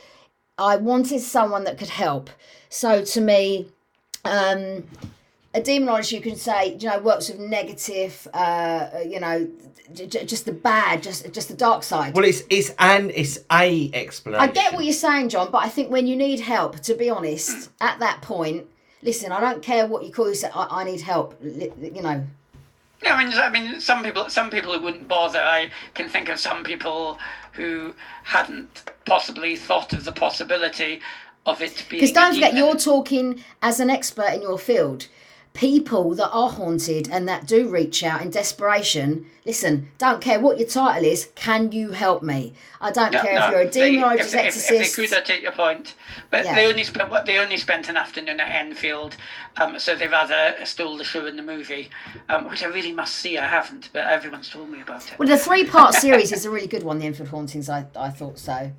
[0.59, 2.31] I wanted someone that could help.
[2.69, 3.69] So to me,
[4.25, 4.85] um,
[5.55, 9.49] a demonologist you can say, you know, works with negative, uh, you know,
[9.93, 12.15] j- j- just the bad, just just the dark side.
[12.15, 14.49] Well, it's it's an it's a explanation.
[14.49, 17.09] I get what you're saying, John, but I think when you need help, to be
[17.09, 18.67] honest, at that point,
[19.03, 20.53] listen, I don't care what you call yourself.
[20.57, 21.37] I, I need help.
[21.43, 22.25] You know,
[23.03, 25.41] Yeah, I mean, I mean, some people, some people who wouldn't bother.
[25.41, 27.19] I can think of some people
[27.53, 31.01] who hadn't possibly thought of the possibility
[31.47, 32.01] of it being.
[32.01, 35.07] Because don't forget, you're talking as an expert in your field.
[35.65, 39.25] People that are haunted and that do reach out in desperation.
[39.47, 41.29] Listen, don't care what your title is.
[41.37, 42.55] Can you help me?
[42.81, 44.97] I don't Yeah, care no, if you're a they- demonologist, if, if, if exorcist.
[44.97, 45.95] they could, I take your point.
[46.33, 46.57] But Yeah.
[46.57, 49.15] they only spent what they only spent an afternoon at Enfield,
[49.57, 51.89] um, so they rather stole the show in the movie,
[52.29, 53.39] um, which I really must see.
[53.39, 55.17] I haven't, but everyone's told me about it.
[55.21, 56.99] Well, the three-part series is a really good one.
[56.99, 57.69] The Enfield Hauntings.
[57.69, 58.73] I, I thought so.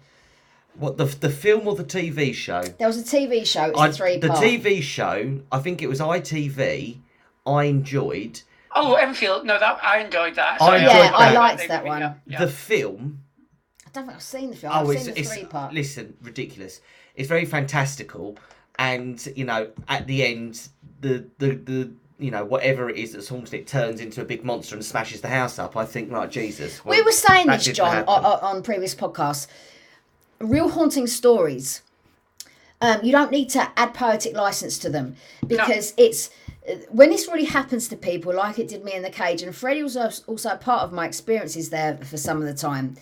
[0.78, 2.62] What the the film or the TV show?
[2.64, 3.66] There was a TV show.
[3.66, 4.40] It's I, a three the part.
[4.44, 6.98] TV show, I think it was ITV.
[7.46, 8.42] I enjoyed
[8.78, 9.46] Oh, Enfield.
[9.46, 10.62] No, that I enjoyed that.
[10.62, 12.02] I enjoyed Yeah, I liked They- that one.
[12.02, 12.40] yeah, yeah.
[12.40, 13.22] the film.
[13.86, 14.74] I don't think I've seen the film.
[14.76, 15.74] Oh, I've it's seen the it's three part.
[15.74, 16.82] listen ridiculous.
[17.16, 18.38] It's very fantastical,
[18.78, 20.68] and you know at the end
[21.00, 24.44] the the the you know whatever it is that's haunted it turns into a big
[24.44, 25.78] monster and smashes the house up.
[25.78, 26.84] I think like Jesus.
[26.84, 29.48] we were saying this, John, on, on previous podcasts.
[30.40, 31.82] Real haunting stories.
[32.82, 35.16] Um, you don't need to add poetic license to them
[35.48, 36.30] because it's
[36.90, 39.84] when this really happens to people, like it did me in the cage, and Freddie
[39.84, 42.96] was also, also part of my experiences there for some of the time.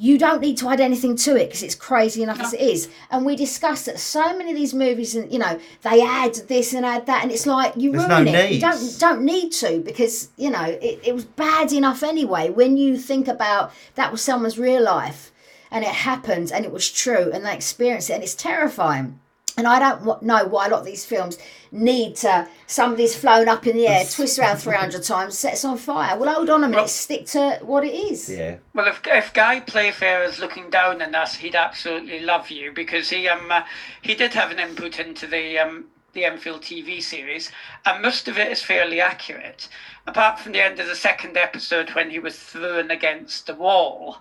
[0.00, 2.88] You don't need to add anything to it because it's crazy enough as it is.
[3.10, 6.72] And we discussed that so many of these movies, and you know, they add this
[6.72, 8.52] and add that, and it's like you There's ruin no it.
[8.52, 12.48] You don't don't need to because you know it, it was bad enough anyway.
[12.48, 15.32] When you think about that was someone's real life,
[15.70, 19.20] and it happened, and it was true, and they experienced it, and it's terrifying.
[19.56, 21.36] And I don't wa- know why a lot of these films
[21.72, 26.16] need to somebody's flown up in the air, twist around 300 times, sets on fire.
[26.16, 28.30] Well, hold on a minute, stick to what it is.
[28.30, 28.58] yeah.
[28.72, 33.10] Well, if, if Guy Playfair is looking down on us, he'd absolutely love you because
[33.10, 33.62] he um uh,
[34.00, 37.50] he did have an input into the um the Enfield TV series,
[37.84, 39.68] and most of it is fairly accurate,
[40.06, 44.18] apart from the end of the second episode when he was thrown against the wall,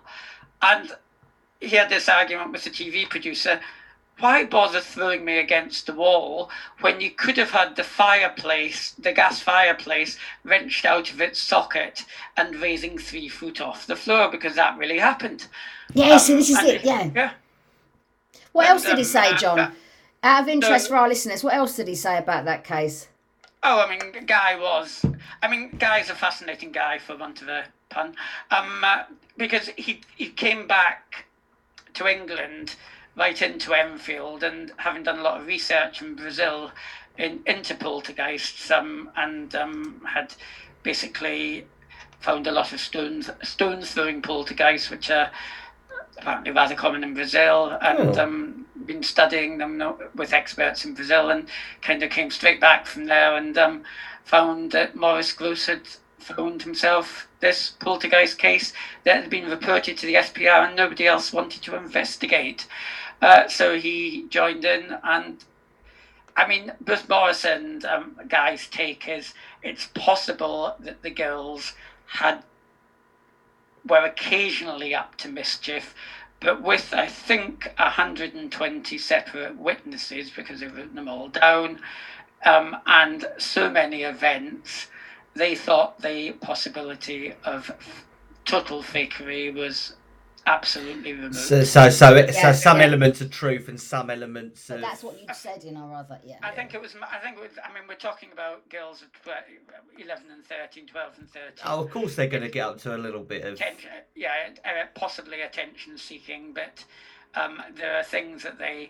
[0.64, 0.92] and
[1.60, 3.60] he had this argument with the TV producer.
[4.20, 6.50] Why bother throwing me against the wall
[6.82, 12.04] when you could have had the fireplace, the gas fireplace, wrenched out of its socket
[12.36, 15.48] and raising three foot off the floor because that really happened.
[15.94, 17.12] Yeah, so this is it, yeah.
[17.14, 17.32] Yeah.
[18.54, 19.60] What And, else did he um, say, uh, John?
[19.60, 19.72] uh,
[20.24, 23.08] Out of interest for our listeners, what else did he say about that case?
[23.62, 25.06] Oh, I mean, Guy was.
[25.44, 28.16] I mean, Guy's a fascinating guy, for want of a pun,
[28.52, 29.04] um, uh,
[29.38, 31.26] because he he came back
[31.98, 32.76] to England
[33.16, 36.72] right into Enfield, and having done a lot of research in Brazil
[37.18, 40.34] in, into poltergeists, um, and um, had
[40.84, 41.66] basically
[42.20, 45.32] found a lot of stones stones throwing poltergeists, which are
[46.20, 48.24] apparently rather common in Brazil, and Oh.
[48.24, 49.82] um, been studying them
[50.16, 51.50] with experts in Brazil, and
[51.82, 53.84] kind of came straight back from there and um,
[54.24, 55.82] found that Maurice Grosse had
[56.36, 58.74] found himself this poltergeist case
[59.04, 62.68] that had been reported to the SPR, and nobody else wanted to investigate.
[63.22, 65.44] Uh, so he joined in, and
[66.36, 71.74] I mean, Bruce Morris and um, Guy's take is it's possible that the girls
[72.06, 72.44] had
[73.88, 75.96] were occasionally up to mischief,
[76.40, 81.80] but with I think 120 separate witnesses because they've written them all down,
[82.46, 84.88] um, and so many events,
[85.38, 87.72] they thought the possibility of
[88.46, 89.94] total fakery was
[90.48, 91.36] absolutely removed.
[91.36, 92.86] So, so, so, it, so Yeah, some yeah.
[92.86, 94.82] elements of truth and some elements But of.
[94.82, 96.38] that's what you said in our other, yeah.
[96.42, 96.96] I think it was.
[96.96, 97.52] I think it was.
[97.64, 99.40] I mean, we're talking about girls of 12,
[100.00, 101.50] 11 and 13, 12 and 13.
[101.66, 103.54] Oh, of course they're going to get up to a little bit of.
[103.56, 106.84] attention, yeah, uh, possibly attention seeking, but
[107.36, 108.90] um, there are things that they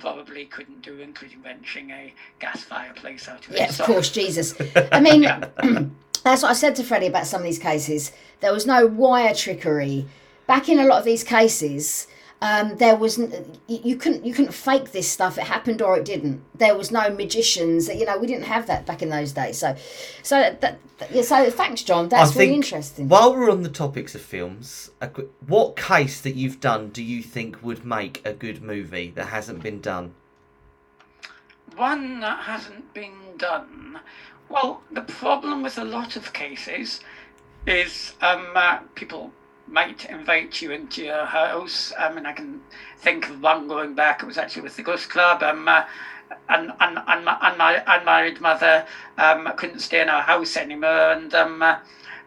[0.00, 3.58] probably couldn't do, including wrenching a gas fireplace out of it.
[3.58, 4.54] Yeah, of course, Jesus.
[4.92, 5.22] I mean,
[6.24, 8.12] that's what I said to Freddie about some of these cases.
[8.40, 10.06] There was no wire trickery.
[10.46, 12.06] Back in a lot of these cases,
[12.42, 15.38] um, there was n- you you couldn't you couldn't fake this stuff.
[15.38, 16.42] It happened or it didn't.
[16.54, 17.88] There was no magicians.
[17.88, 19.58] You know, we didn't have that back in those days.
[19.58, 19.74] So,
[20.22, 22.08] so that, that, yeah, so thanks, John.
[22.08, 23.08] That's I really interesting.
[23.08, 27.02] While we're on the topics of films, a quick, what case that you've done do
[27.02, 30.14] you think would make a good movie that hasn't been done?
[31.74, 34.00] One that hasn't been done.
[34.48, 37.00] Well, the problem with a lot of cases
[37.66, 39.32] is um, uh, people
[39.68, 41.92] might invite you into your house.
[41.98, 42.60] I mean, I can
[42.98, 44.22] think of one going back.
[44.22, 45.42] It was actually with the Ghost Club.
[45.42, 45.84] Um, uh,
[46.48, 48.86] and and and my, and my unmarried mother
[49.18, 51.78] um, couldn't stay in our house anymore, and um, uh,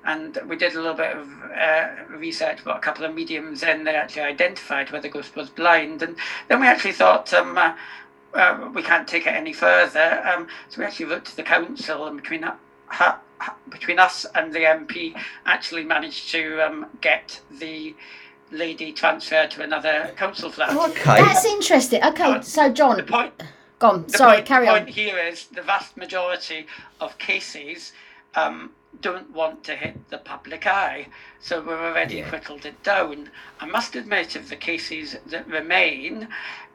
[0.05, 1.27] and we did a little bit of
[1.57, 2.63] uh, research.
[2.63, 3.83] Got a couple of mediums in.
[3.83, 6.15] They actually identified where the ghost was blind, and
[6.47, 7.33] then we actually thought.
[7.33, 7.75] Um, uh,
[8.31, 10.21] uh, we can't take it any further.
[10.23, 12.57] Um, so we actually wrote to the council, and between ha-
[12.89, 15.15] ha- ha- between us and the MP,
[15.45, 17.95] actually managed to um, get the
[18.51, 20.75] lady transferred to another council flat.
[20.75, 21.03] Okay.
[21.21, 22.03] That's interesting.
[22.03, 23.33] Okay, so John, The point,
[23.79, 24.03] go on.
[24.07, 24.77] the Sorry, point, carry the on.
[24.85, 26.65] point here is the vast majority
[26.99, 27.93] of cases
[28.35, 28.71] um,
[29.01, 31.07] don't want to hit the public eye,
[31.39, 32.31] so we've already Yeah.
[32.31, 33.29] whittled it down.
[33.59, 36.27] I must admit, of the cases that remain,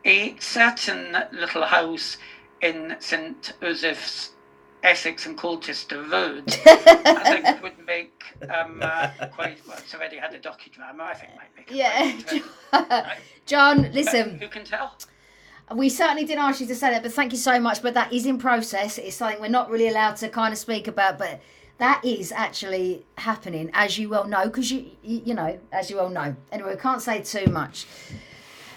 [0.05, 2.19] a certain little house
[2.61, 4.31] in St Osyth's,
[4.85, 8.23] Essex and Colchester Road, I think it would make
[8.55, 9.59] um, uh, quite.
[9.67, 11.01] Well, it's already had a docudrama.
[11.01, 11.71] I think might make.
[11.71, 13.15] Yeah,
[13.47, 14.39] John, But listen.
[14.39, 14.95] Who can tell?
[15.75, 17.81] We certainly didn't ask you to say that, but thank you so much.
[17.81, 18.99] But that is in process.
[18.99, 21.41] It's something we're not really allowed to kind of speak about, but
[21.79, 25.97] that is actually happening, as you well know, because you, you you know, as you
[25.97, 26.37] well know.
[26.53, 27.87] Anyway, we can't say too much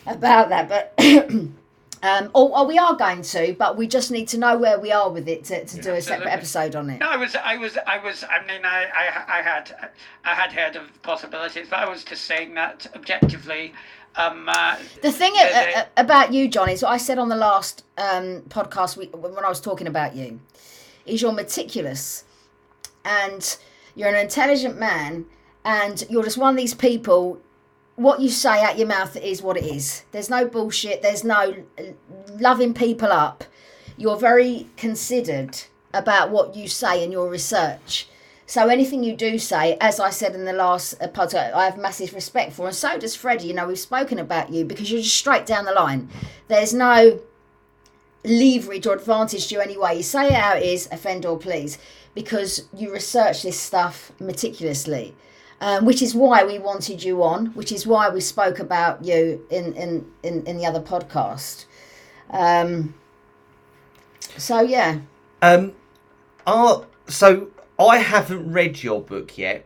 [0.06, 0.94] about that, but.
[2.04, 4.92] Um, or, or we are going to, but we just need to know where we
[4.92, 7.00] are with it to, to do a separate episode on it.
[7.00, 8.24] No, I was, I was, I was.
[8.24, 9.92] I mean, I, I, I had,
[10.24, 13.74] I had heard of possibilities, but I was just saying that objectively.
[14.16, 17.18] Um, uh, The thing the- a- the- a- about you, John, is what I said
[17.18, 20.40] on the last um, podcast we, when I was talking about you,
[21.08, 22.26] is you're meticulous,
[23.06, 23.58] and
[23.96, 25.26] you're an intelligent man,
[25.66, 27.42] and you're just one of these people.
[27.98, 30.04] What you say out your mouth is what it is.
[30.12, 31.02] There's no bullshit.
[31.02, 31.84] There's no uh,
[32.38, 33.44] loving people up.
[33.98, 35.62] You're very considered
[35.96, 38.08] about what you say in your research.
[38.46, 41.78] So anything you do say, as I said in the last uh, podcast, I have
[41.78, 43.48] massive respect for, and so does Freddie.
[43.48, 46.08] You know, we've spoken about you because you're just straight down the line.
[46.48, 47.20] There's no
[48.24, 49.98] leverage or advantage to you anyway.
[49.98, 51.80] You say it it is, offend or please,
[52.14, 55.16] because you research this stuff meticulously.
[55.60, 59.44] Um, which is why we wanted you on, which is why we spoke about you
[59.50, 61.66] in in, in, in the other podcast.
[62.30, 62.94] Um,
[64.38, 65.00] so yeah,
[65.42, 65.74] Um,
[66.46, 67.50] are, so
[67.80, 69.66] I haven't read your book yet.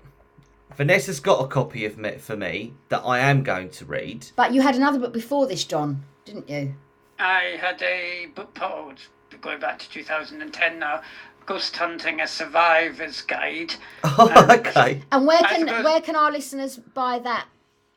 [0.75, 4.27] Vanessa's got a copy of it for me that I am going to read.
[4.37, 6.73] but you had another book before this, John, didn't you?
[7.19, 9.09] I had a book published
[9.41, 11.01] going back to 2010 now,
[11.45, 13.73] Ghost Hunting: A Survivor's Guide.
[14.03, 15.01] Oh, okay.
[15.11, 17.45] And where can suppose- where can our listeners buy that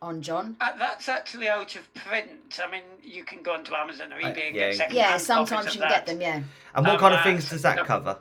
[0.03, 0.57] on John?
[0.61, 2.61] Uh, that's actually out of print.
[2.63, 4.69] I mean, you can go onto Amazon or Uh, eBay and yeah.
[4.71, 6.21] get second Yeah, sometimes you of can get them.
[6.21, 6.43] Yeah.
[6.75, 7.85] And what Um, kind of uh, things does that no.
[7.85, 8.19] cover?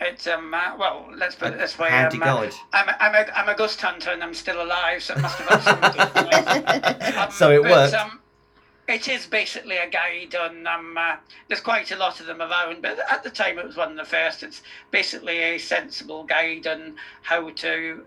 [0.00, 1.88] It's um uh, well, let's put it this way.
[1.90, 2.52] Handy um, uh, guide.
[2.72, 5.38] I'm a, I'm a I'm a ghost hunter and I'm still alive, so it must
[5.38, 7.24] have had some.
[7.24, 7.94] Um, So it but, worked.
[7.94, 8.18] Um,
[8.92, 10.66] it is basically a guide on.
[10.66, 11.16] Um, uh,
[11.48, 13.96] there's quite a lot of them around, but at the time it was one of
[13.96, 14.42] the first.
[14.42, 18.04] It's basically a sensible guide on how to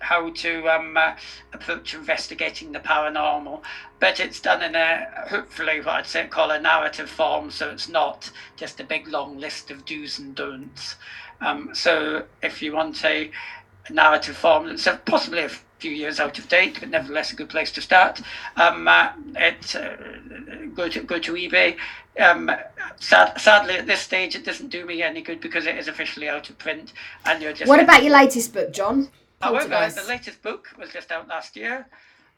[0.00, 1.14] how to um, uh,
[1.52, 3.62] approach investigating the paranormal,
[4.00, 7.88] but it's done in a hopefully what I'd say call a narrative form, so it's
[7.88, 10.96] not just a big long list of do's and don'ts.
[11.40, 13.30] Um, so if you want a
[13.90, 15.50] narrative form that's possibly a
[15.84, 18.18] few years out of date, but nevertheless a good place to start,
[18.56, 19.96] um, uh, it, uh,
[20.74, 21.76] go to go to eBay.
[22.18, 22.50] Um,
[22.98, 26.26] sad, sadly, at this stage, it doesn't do me any good because it is officially
[26.26, 26.94] out of print,
[27.26, 27.68] and you're just.
[27.68, 29.08] What about your latest book, John?
[29.42, 31.86] However, the latest book was just out last year.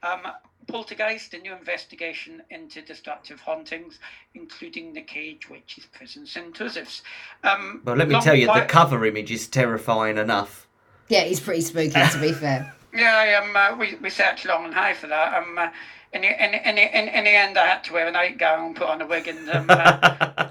[0.03, 0.23] Um,
[0.67, 4.01] Poltergeist, a new investigation into destructive hauntings,
[4.35, 7.03] including the cage, witches, prisons, and intrusives.
[7.45, 10.67] Um, Well, let me tell you, the cover image is terrifying enough.
[11.09, 12.75] Yeah, he's pretty spooky to be fair.
[12.97, 15.35] Yeah, I, um, uh, we, we searched long and high for that.
[15.35, 15.69] Um, uh,
[16.13, 18.77] in, the, in, in, in, in the end, I had to wear a nightgown, and
[18.77, 20.49] put on a wig, and um, uh,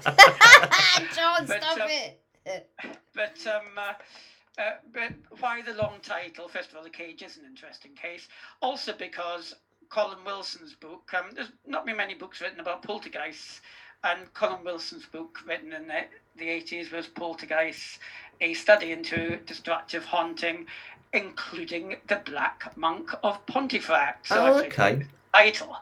[1.14, 2.70] John, But, stop um, it.
[3.14, 3.92] But um, uh,
[4.62, 6.48] uh, but why the long title?
[6.48, 8.28] First of all, the cage is an interesting case.
[8.62, 9.54] Also because
[9.88, 11.10] Colin Wilson's book.
[11.14, 13.60] Um, there's not been many books written about poltergeists,
[14.04, 16.04] and Colin Wilson's book, written in the,
[16.36, 17.98] the 80s, was Poltergeist,
[18.40, 20.66] a study into destructive haunting,
[21.16, 24.28] including the Black Monk of Pontefract.
[24.28, 25.06] So Oh, okay.
[25.32, 25.76] title.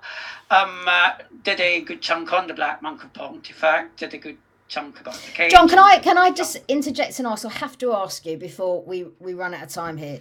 [0.51, 1.13] Um, uh,
[1.43, 3.99] did a good chunk on the Black Monk of Pontefract.
[3.99, 5.51] Did a good chunk about the cage.
[5.51, 7.45] John, can I can I just interject and ask?
[7.45, 10.21] I have to ask you before we we run out of time here.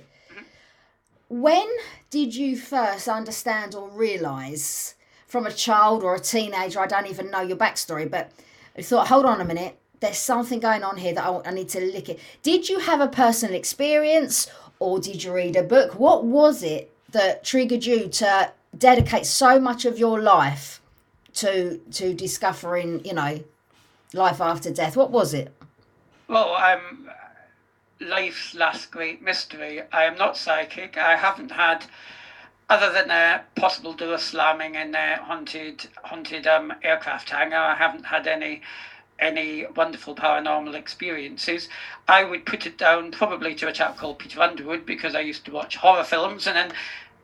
[1.30, 1.68] When
[2.11, 4.93] did you first understand or realise,
[5.26, 6.80] from a child or a teenager?
[6.80, 8.32] I don't even know your backstory, but
[8.78, 11.70] you thought, hold on a minute, there's something going on here that I, I need
[11.70, 12.20] to lick it.
[12.43, 14.47] Did you have a personal experience,
[14.84, 15.97] or did you read a book?
[15.97, 20.81] What was it that triggered you to dedicate so much of your life
[21.36, 23.43] to to discovering, you know,
[24.13, 24.97] life after death?
[24.97, 25.53] What was it?
[26.27, 27.09] Well, I'm
[28.01, 29.81] life's last great mystery.
[29.93, 30.97] I am not psychic.
[30.97, 31.86] I haven't had,
[32.69, 38.05] other than a possible door slamming in a haunted haunted um, aircraft hangar, I haven't
[38.05, 38.61] had any
[39.20, 41.70] any wonderful paranormal experiences.
[42.07, 45.45] I would put it down probably to a chap called Peter Underwood because I used
[45.45, 46.74] to watch horror films and then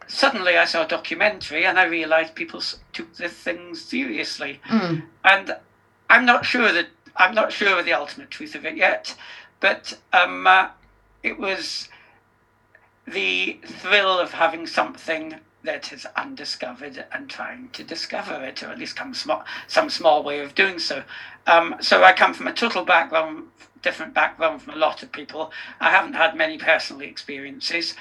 [0.08, 2.62] suddenly I saw a documentary and I realised people
[2.94, 4.60] took the things seriously.
[4.68, 5.04] Mm.
[5.24, 5.56] and
[6.10, 9.16] I'm not sure that I'm not sure of the ultimate truth of it yet,
[9.60, 10.70] but um, uh,
[11.22, 11.90] it was
[13.06, 15.36] the thrill of having something
[15.70, 20.24] that is undiscovered and trying to discover it, or at least come small, some small
[20.24, 21.04] way of doing so.
[21.46, 23.50] Um, so I come from a total background,
[23.84, 25.52] different background from a lot of people.
[25.80, 27.94] I haven't had many personal experiences.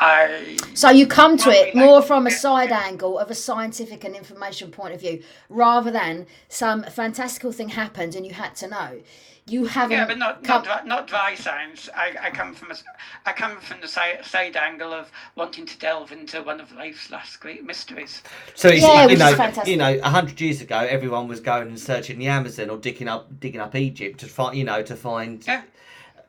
[0.00, 4.02] I So you come to it more like- from a side angle of a scientific
[4.02, 8.66] and information point of view, rather than some fantastical thing happened and you had to
[8.66, 9.02] know.
[9.46, 10.62] You haven't Yeah, but not come.
[10.62, 11.88] not, dry, not dry science.
[11.96, 12.84] I, I come from a, s-
[13.26, 17.10] I come from the side, side angle of wanting to delve into one of life's
[17.10, 18.22] last great mysteries.
[18.54, 19.66] So it's, Yeah, you which is know, fantastic.
[19.66, 23.08] you know, a hundred years ago, everyone was going and searching the Amazon or digging
[23.08, 25.44] up, digging up Egypt to find, you know, to find.
[25.46, 25.62] Yeah.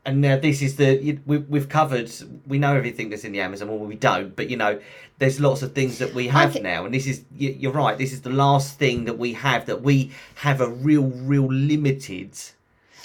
[0.05, 2.11] And now this is the we, we've covered.
[2.47, 4.36] We know everything that's in the Amazon, or we don't.
[4.36, 4.82] But you know,
[5.20, 6.61] there's lots of things that we have Okay.
[6.61, 7.97] now, and this is you- you're right.
[7.97, 12.32] This is the last thing that we have that we have a real, real limited.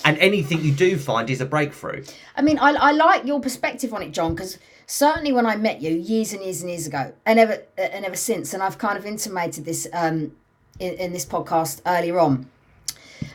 [0.05, 2.05] And anything you do find is a breakthrough.
[2.37, 5.83] I mean, I, I like your perspective on it, John, because certainly when I met
[5.83, 8.97] you years and years and years ago, and ever and ever since, and I've kind
[8.97, 10.33] of intimated this um,
[10.79, 12.49] in, in this podcast earlier on.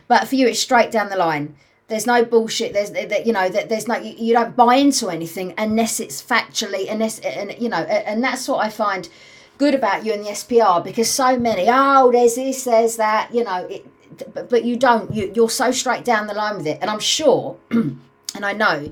[0.08, 1.56] But for you, it's straight down the line.
[1.88, 2.74] There's no bullshit.
[2.74, 6.24] There's that you know that there's no you, you don't buy into anything unless it's
[6.24, 9.10] factually unless and you know and that's what I find
[9.58, 13.44] good about you and the SPR because so many oh there's this there's that you
[13.44, 13.86] know it,
[14.34, 17.00] but, but you don't you, you're so straight down the line with it and I'm
[17.00, 18.00] sure and
[18.42, 18.92] I know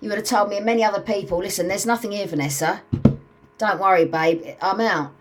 [0.00, 2.82] you would have told me and many other people listen there's nothing here Vanessa
[3.58, 5.12] don't worry babe I'm out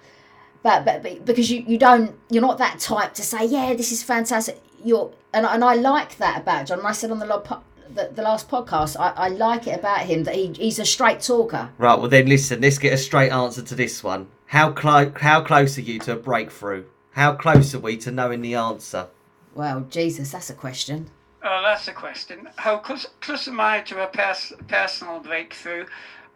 [0.63, 3.91] but, but, but because you, you don't you're not that type to say yeah this
[3.91, 7.25] is fantastic you're and, and I like that about John and I said on the,
[7.25, 10.79] lo- po- the, the last podcast I, I like it about him that he, he's
[10.79, 11.97] a straight talker Right.
[11.97, 12.61] Well, then listen.
[12.61, 14.27] Let's get a straight answer to this one.
[14.47, 15.11] How close?
[15.17, 16.83] How close are you to a breakthrough?
[17.11, 19.07] How close are we to knowing the answer?
[19.53, 21.09] Well Jesus that's a question
[21.43, 22.47] Oh, that's a question.
[22.57, 25.87] How close, close am I to a pers- personal breakthrough?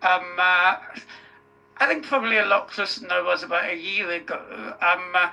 [0.02, 0.78] Um, uh,
[1.78, 4.74] I think probably a lot closer than I was about a year ago.
[4.82, 5.30] Um, uh,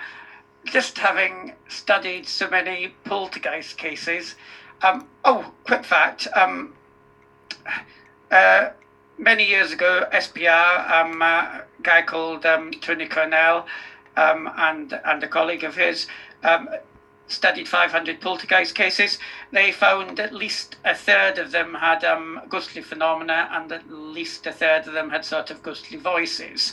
[0.67, 4.35] just having studied so many poltergeist cases.
[4.83, 6.29] Um, oh, quick fact.
[6.37, 6.75] Um,
[8.31, 8.71] uh,
[9.17, 13.67] many years ago, SPR, um, a guy called um, Tony Cornell
[14.19, 16.09] um, and, and a colleague of his
[16.43, 16.69] um,
[17.33, 19.19] studied 500 poltergeist cases.
[19.51, 24.47] They found at least a third of them had um, ghostly phenomena, and at least
[24.47, 26.73] a third of them had sort of ghostly voices.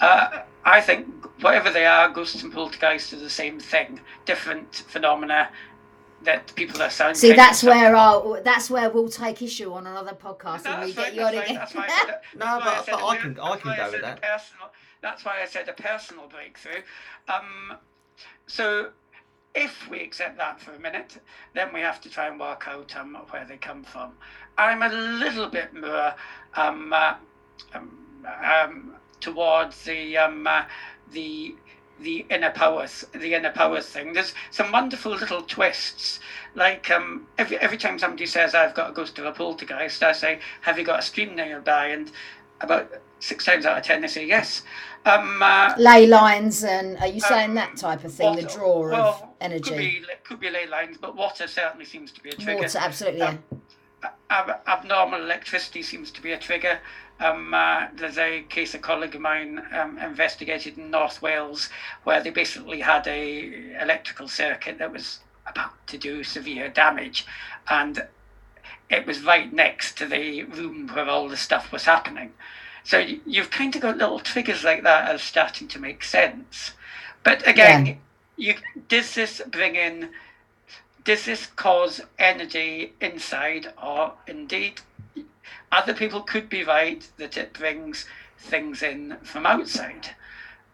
[0.00, 1.06] Uh, I think
[1.42, 5.50] whatever they are, ghosts and poltergeists are the same thing, different phenomena
[6.22, 7.14] that people are sounding.
[7.16, 10.92] See, that's where I'll, that's where we'll take issue on another podcast No, and we
[10.92, 11.96] that's get you on that's fine, again.
[11.96, 13.90] that's why I No, but- said but a I per- can- I can why go
[13.92, 14.22] with that.
[14.22, 16.82] Personal, that's why I said a personal breakthrough.
[17.28, 17.76] Um,
[18.46, 18.90] so,
[19.56, 21.18] if we accept that for a minute,
[21.54, 24.12] then we have to try and work out um, where they come from.
[24.58, 26.14] I'm a little bit more
[26.54, 27.14] um, uh,
[27.74, 27.98] um,
[28.44, 30.64] um, towards the um, uh,
[31.12, 31.56] the
[31.98, 34.12] the inner powers, the inner powers thing.
[34.12, 36.20] There's some wonderful little twists.
[36.54, 40.12] Like um, every every time somebody says I've got a ghost of a poltergeist, I
[40.12, 42.12] say, "Have you got a stream nearby?" And
[42.60, 44.62] about six times out of ten, they say yes.
[45.06, 48.36] Um, uh, Ley lines and are you saying Um, that type of thing?
[48.36, 52.22] The draw of well, Could be could be ley lines, but water certainly seems to
[52.22, 52.62] be a trigger.
[52.62, 53.20] water, absolutely.
[53.20, 53.28] Yeah.
[53.28, 53.38] Um,
[54.30, 56.78] ab- abnormal electricity seems to be a trigger.
[57.18, 61.70] Um, uh, there's a case a colleague of mine um, investigated in North Wales
[62.04, 67.24] where they basically had a electrical circuit that was about to do severe damage,
[67.70, 68.06] and
[68.90, 72.32] it was right next to the room where all the stuff was happening.
[72.84, 76.72] So you've kind of got little triggers like that as starting to make sense.
[77.24, 77.98] But again,
[78.36, 78.54] you
[78.88, 80.10] does this bring in
[81.04, 84.80] does this cause energy inside or indeed
[85.72, 88.06] other people could be right that it brings
[88.38, 90.10] things in from outside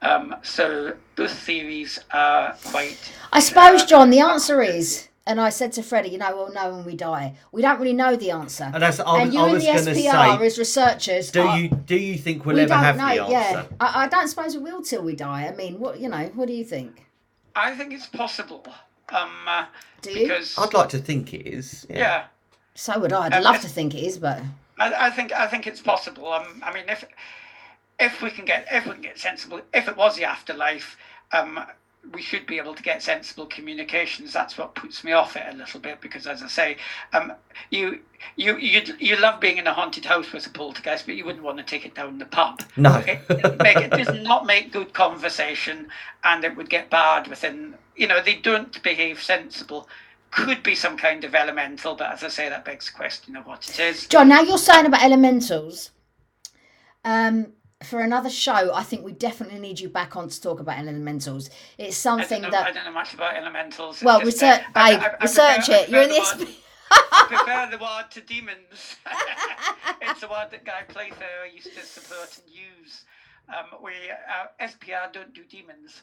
[0.02, 2.98] um, so both theories are quite
[3.32, 6.74] I suppose, John, the answer is, and I said to Freddie, you know, we'll know
[6.74, 7.36] when we die.
[7.52, 8.64] We don't really know the answer.
[8.74, 10.46] And that's I, and you I and the SPR say.
[10.46, 13.14] as researchers, Do are- you do you think we'll we ever don't have know.
[13.14, 13.66] the answer?
[13.70, 15.46] Yeah, I, I don't suppose we will till we die.
[15.46, 17.06] I mean, what you know, what do you think?
[17.56, 18.64] I think it's possible
[19.12, 19.66] um, uh,
[20.00, 20.26] Do you?
[20.28, 21.86] because I'd like to think it is.
[21.90, 21.98] Yeah.
[21.98, 22.24] yeah
[22.74, 23.26] So would I.
[23.26, 24.40] I'd Um, love to think it is, but
[24.78, 26.32] I, I think I think it's possible.
[26.32, 27.04] Um, I mean, if
[27.98, 30.96] if we can get if we can get sensible, if it was the afterlife,
[31.32, 31.60] um,
[32.10, 34.32] we should be able to get sensible communications.
[34.32, 36.76] That's what puts me off it a little bit because, as I say,
[37.12, 37.32] um,
[37.70, 38.00] you
[38.36, 41.44] you you you love being in a haunted house with a poltergeist, but you wouldn't
[41.44, 42.60] want to take it down the pub.
[42.76, 42.96] No.
[42.96, 45.88] It, it, make, it does not make good conversation,
[46.24, 47.74] and it would get barred within.
[47.94, 49.88] You know, they don't behave sensible.
[50.32, 53.46] Could be some kind of elemental, but as I say, that begs the question of
[53.46, 54.06] what it is.
[54.06, 55.90] John, now you're saying about elementals.
[57.04, 57.52] Um,
[57.84, 61.50] for another show, I think we definitely need you back on to talk about elementals.
[61.78, 64.02] It's I something know, I don't know much about elementals.
[64.02, 65.88] Well, research, uh, babe, I- I research prefer- it.
[65.88, 66.38] You're in the I SP.
[66.38, 66.54] the word-
[67.12, 68.96] I prefer the word to demons.
[70.02, 73.04] it's the word that Guy Playfair used to support and use.
[73.48, 76.02] Um, we uh, SPR don't do demons.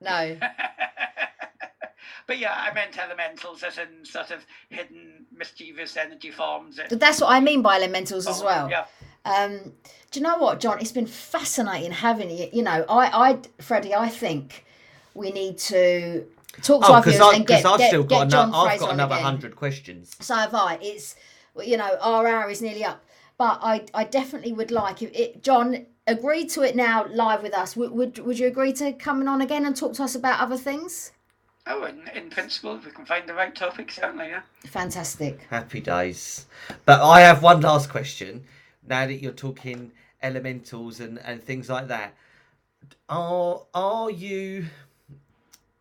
[0.00, 0.36] no.
[2.26, 6.76] but yeah, I meant elementals as in sort of hidden mischievous energy forms.
[6.76, 8.70] that- But that's what I mean by elementals as Oh, well.
[8.70, 8.84] Yeah.
[9.26, 9.72] Um,
[10.10, 10.78] do you know what, John?
[10.80, 12.48] It's been fascinating having you.
[12.52, 14.64] You know, I, I, Freddie, I think
[15.14, 16.24] we need to
[16.62, 18.48] talk to Oh, our because viewers I, and get, I've get, still get got John
[18.48, 20.14] another I've got another hundred questions.
[20.20, 20.78] So have I.
[20.80, 21.16] It's
[21.62, 23.04] you know our hour is nearly up,
[23.36, 25.42] but I I definitely would like if it.
[25.42, 27.76] John, agree to it now live with us.
[27.76, 30.56] Would would, would you agree to coming on again and talk to us about other
[30.56, 31.12] things?
[31.68, 34.42] Oh, in, in principle, if we can find the right topic, certainly, yeah.
[34.66, 35.48] Fantastic.
[35.50, 36.46] Happy days.
[36.84, 38.44] But I have one last question.
[38.88, 42.14] Now that you're talking elementals and, and things like that,
[43.08, 44.66] are are you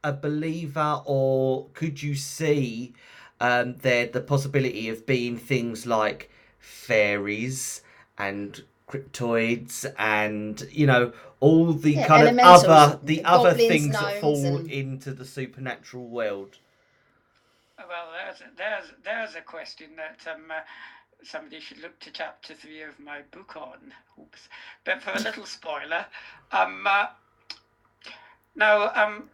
[0.03, 2.93] a believer or could you see
[3.39, 6.29] um, there the possibility of being things like
[6.59, 7.81] fairies
[8.17, 14.21] and cryptids and you know all the Yeah, kind of other the other things that
[14.21, 16.57] fall and- into the supernatural world?
[17.77, 20.61] Well, there's there's there's a question that um, uh,
[21.23, 23.93] somebody should look to chapter three of my book on.
[24.19, 24.49] Oops.
[24.83, 26.05] But for a little spoiler,
[26.51, 27.07] um, uh,
[28.55, 29.29] now um,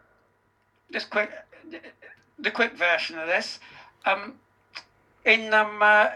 [0.91, 1.31] just quick,
[2.39, 3.59] the quick version of this,
[4.05, 4.33] um,
[5.25, 6.09] in um, uh,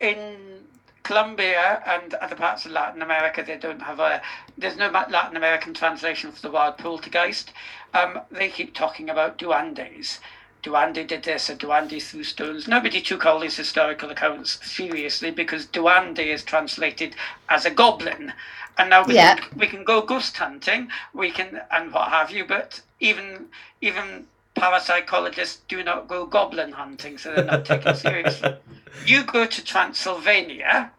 [0.00, 0.64] in
[1.02, 4.20] Colombia and other parts of Latin America, they don't have a.
[4.58, 7.52] There's no Latin American translation for the word poltergeist.
[7.94, 10.18] Um, they keep talking about duendes
[10.62, 12.68] Duende did this or Duende threw stones.
[12.68, 17.14] Nobody took all these historical accounts seriously because Duende is translated
[17.48, 18.32] as a goblin.
[18.78, 19.34] And now we, Yeah.
[19.34, 23.48] can, we can go ghost hunting, we can, and what have you, but even
[23.80, 28.56] even parapsychologists do not go goblin hunting, so they're not taken seriously.
[29.06, 30.90] You go to Transylvania,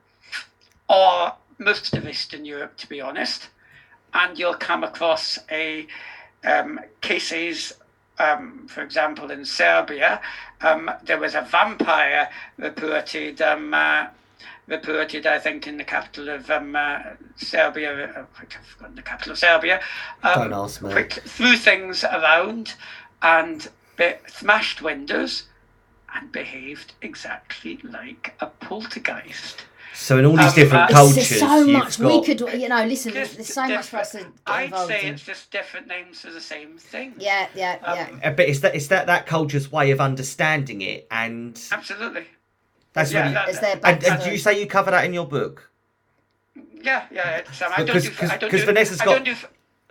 [0.89, 3.49] or most of Eastern Europe, to be honest,
[4.13, 5.87] and you'll come across a
[6.43, 7.73] um, cases,
[8.19, 10.21] um, for example, in Serbia,
[10.61, 13.41] um, there was a vampire reported.
[13.41, 14.07] Um, uh,
[14.67, 16.99] reported, I think, in the capital of um, uh,
[17.35, 18.05] Serbia.
[18.15, 19.81] Uh, I've forgotten the capital of Serbia.
[20.23, 20.91] Um, Don't ask me.
[20.91, 22.75] quick- threw things around
[23.21, 25.43] and be- smashed windows
[26.15, 29.65] and behaved exactly like a poltergeist.
[29.95, 32.07] So in all these Um, different uh, cultures, There's so you've much got...
[32.11, 32.83] we could, you know.
[32.85, 35.13] Listen, Just there's so much for us to get different- I'd involved say in.
[35.13, 37.13] it's just different names for the same thing.
[37.19, 38.07] Yeah, yeah, yeah.
[38.11, 42.25] Um, Uh, But it's that it's that that culture's way of understanding it, and Absolutely.
[42.93, 43.33] that's Yeah, really.
[43.35, 45.69] that- Is there And, and do you say you cover that in your book?
[46.81, 47.37] Yeah, yeah.
[47.37, 48.09] It's, um, I don't Because- do.
[48.09, 48.65] because- I don't do.
[48.65, 49.35] Vanessa's I got- don't do.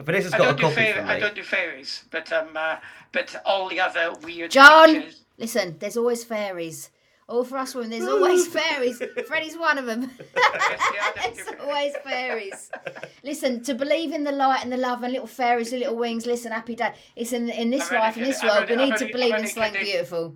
[0.01, 2.49] Vanessa's I got a don't do copy fairy, for I don't do fairies, but um,
[2.57, 2.77] uh,
[3.13, 4.91] but all the other weird John!
[4.95, 6.91] creatures- Listen, there's always fairies.
[7.33, 9.03] All for us women, there's always fairies.
[9.27, 10.11] Freddie's one of them.
[10.37, 12.71] I don't There's always fairies.
[13.25, 16.27] Listen, to believe in the light and the love and little fairies and little wings.
[16.27, 16.93] Listen, happy day.
[17.17, 19.47] It's in in this I'm life, in this world, we need I'm to believe in
[19.47, 19.93] something kidding.
[19.93, 20.35] beautiful.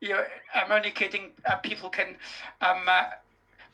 [0.00, 0.18] You,
[0.54, 1.30] I'm only kidding.
[1.46, 2.16] Uh, people can,
[2.60, 3.04] um, uh,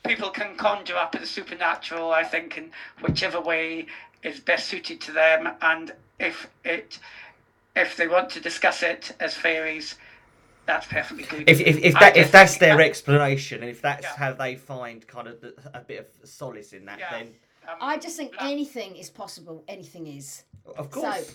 [0.04, 2.12] people can conjure up the supernatural.
[2.12, 3.86] I think in whichever way
[4.22, 6.98] is best suited to them, and if it,
[7.74, 9.96] if they want to discuss it as fairies,
[10.66, 11.48] that's perfectly good.
[11.48, 14.16] If if, if that if that's their that- explanation, and if that's Yeah.
[14.16, 17.10] how they find kind of the, a bit of solace in that, Yeah.
[17.10, 17.26] then
[17.68, 18.48] um, I just think Yeah.
[18.48, 19.64] anything is possible.
[19.68, 20.44] Anything is.
[20.76, 21.26] of course.
[21.28, 21.34] So,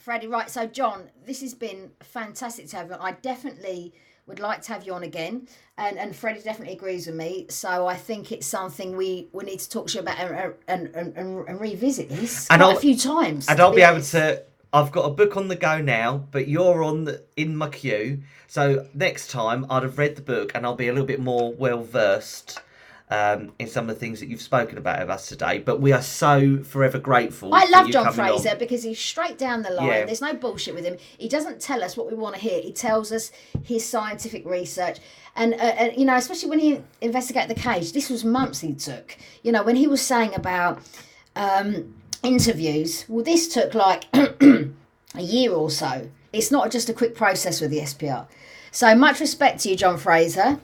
[0.00, 0.50] Freddie, right.
[0.50, 2.96] So, John, this has been fantastic to have you.
[2.98, 3.92] I definitely
[4.26, 5.46] would like to have you on again.
[5.78, 7.46] And, and Freddie definitely agrees with me.
[7.50, 10.94] So, I think it's something we, we need to talk to you about and, and,
[10.96, 13.48] and, and, and revisit this And quite I'll- a few times.
[13.48, 14.42] and to I'll be able to.
[14.72, 18.22] I've got a book on the go now, but you're on the, in my queue.
[18.46, 21.52] So next time I'd have read the book and I'll be a little bit more
[21.52, 22.60] well versed
[23.10, 25.58] um, in some of the things that you've spoken about of us today.
[25.58, 27.52] But we are so forever grateful.
[27.52, 28.40] I love John coming on.
[28.40, 29.88] Fraser because he's straight down the line.
[29.88, 30.04] Yeah.
[30.06, 30.96] There's no bullshit with him.
[31.18, 32.62] He doesn't tell us what we want to hear.
[32.62, 33.30] He tells us
[33.62, 34.98] his scientific research.
[35.36, 38.72] And, uh, and you know, especially when he investigated the cage, this was months he
[38.72, 39.18] took.
[39.42, 40.80] You know, when he was saying about
[41.36, 44.70] um, interviews, well, this took like a
[45.18, 46.08] year or so.
[46.32, 48.26] It's not just a quick process with the SPR.
[48.70, 50.60] So much respect to you, John Fraser.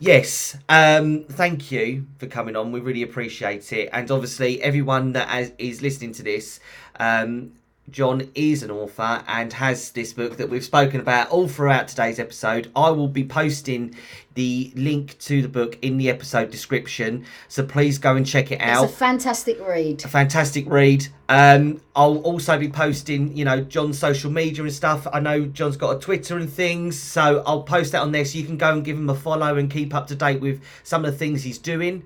[0.00, 2.70] Yes, um, thank you for coming on.
[2.70, 6.60] We really appreciate it, and obviously everyone that has, is listening to this.
[7.00, 7.52] Um,
[7.90, 12.18] John is an author and has this book that we've spoken about all throughout today's
[12.18, 12.70] episode.
[12.76, 13.94] I will be posting
[14.34, 18.60] the link to the book in the episode description, so please go and check it
[18.60, 18.84] out.
[18.84, 20.04] It's a fantastic read.
[20.04, 21.08] a fantastic read.
[21.28, 25.06] Um, I'll also be posting, you know, John's social media and stuff.
[25.12, 28.38] I know John's got a Twitter and things, so I'll post that on there so
[28.38, 31.04] you can go and give him a follow and keep up to date with some
[31.04, 32.04] of the things he's doing.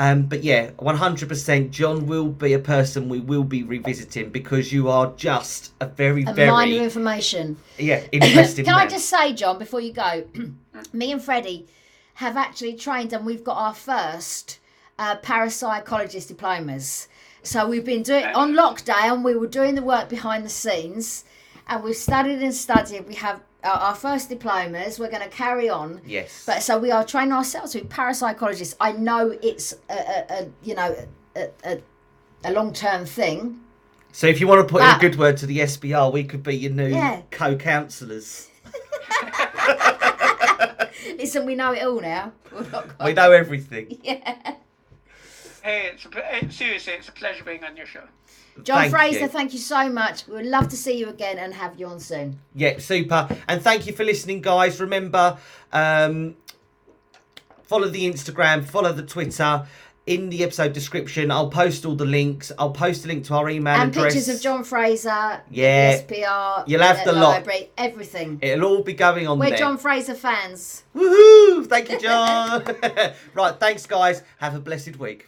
[0.00, 4.88] Um, but yeah, 100%, John will be a person we will be revisiting because you
[4.88, 7.56] are just a very, A very, minor information.
[7.78, 8.64] yeah, interesting.
[8.64, 10.24] Can I just say, John, before you go,
[10.92, 11.66] me and Freddie
[12.14, 14.60] have actually trained and we've got our first
[14.98, 17.08] uh, parapsychologist diplomas.
[17.42, 19.22] So we've been doing on lockdown.
[19.22, 21.24] We were doing the work behind the scenes,
[21.68, 23.06] and we've studied and studied.
[23.06, 24.98] We have our, our first diplomas.
[24.98, 26.00] We're going to carry on.
[26.06, 26.44] Yes.
[26.46, 28.74] But so we are training ourselves to be parapsychologists.
[28.80, 30.96] I know it's a, a, a you know
[31.36, 31.82] a, a,
[32.44, 33.60] a long term thing.
[34.12, 34.96] so if you want to put in Ah.
[34.96, 37.22] a good word to the SPR, we could be your new Yeah.
[37.30, 38.48] co-counsellors.
[41.18, 42.32] Listen, we know it all now.
[42.52, 43.98] We've not got- We know everything.
[44.04, 44.54] Yeah.
[45.62, 48.02] Hey, it's a, it, seriously, it's a pleasure being on your show.
[48.62, 49.28] John Thank Fraser, you.
[49.28, 50.26] thank you so much.
[50.26, 52.38] We would love to see you again and have you on soon.
[52.54, 53.28] Yeah, super.
[53.46, 54.80] And thank you for listening, guys.
[54.80, 55.38] Remember,
[55.72, 56.34] um,
[57.62, 59.66] follow the Instagram, follow the Twitter.
[60.06, 62.50] In the episode description, I'll post all the links.
[62.58, 64.14] I'll post a link to our email and address.
[64.14, 65.98] pictures of John Fraser, Yeah.
[65.98, 67.28] the SPR, You'll have the the lot.
[67.34, 68.38] library, everything.
[68.40, 69.58] It'll all be going on We're there.
[69.58, 70.84] John Fraser fans.
[70.96, 71.66] Woohoo!
[71.66, 72.64] Thank you, John.
[73.34, 74.22] right, thanks, guys.
[74.38, 75.26] Have a blessed week.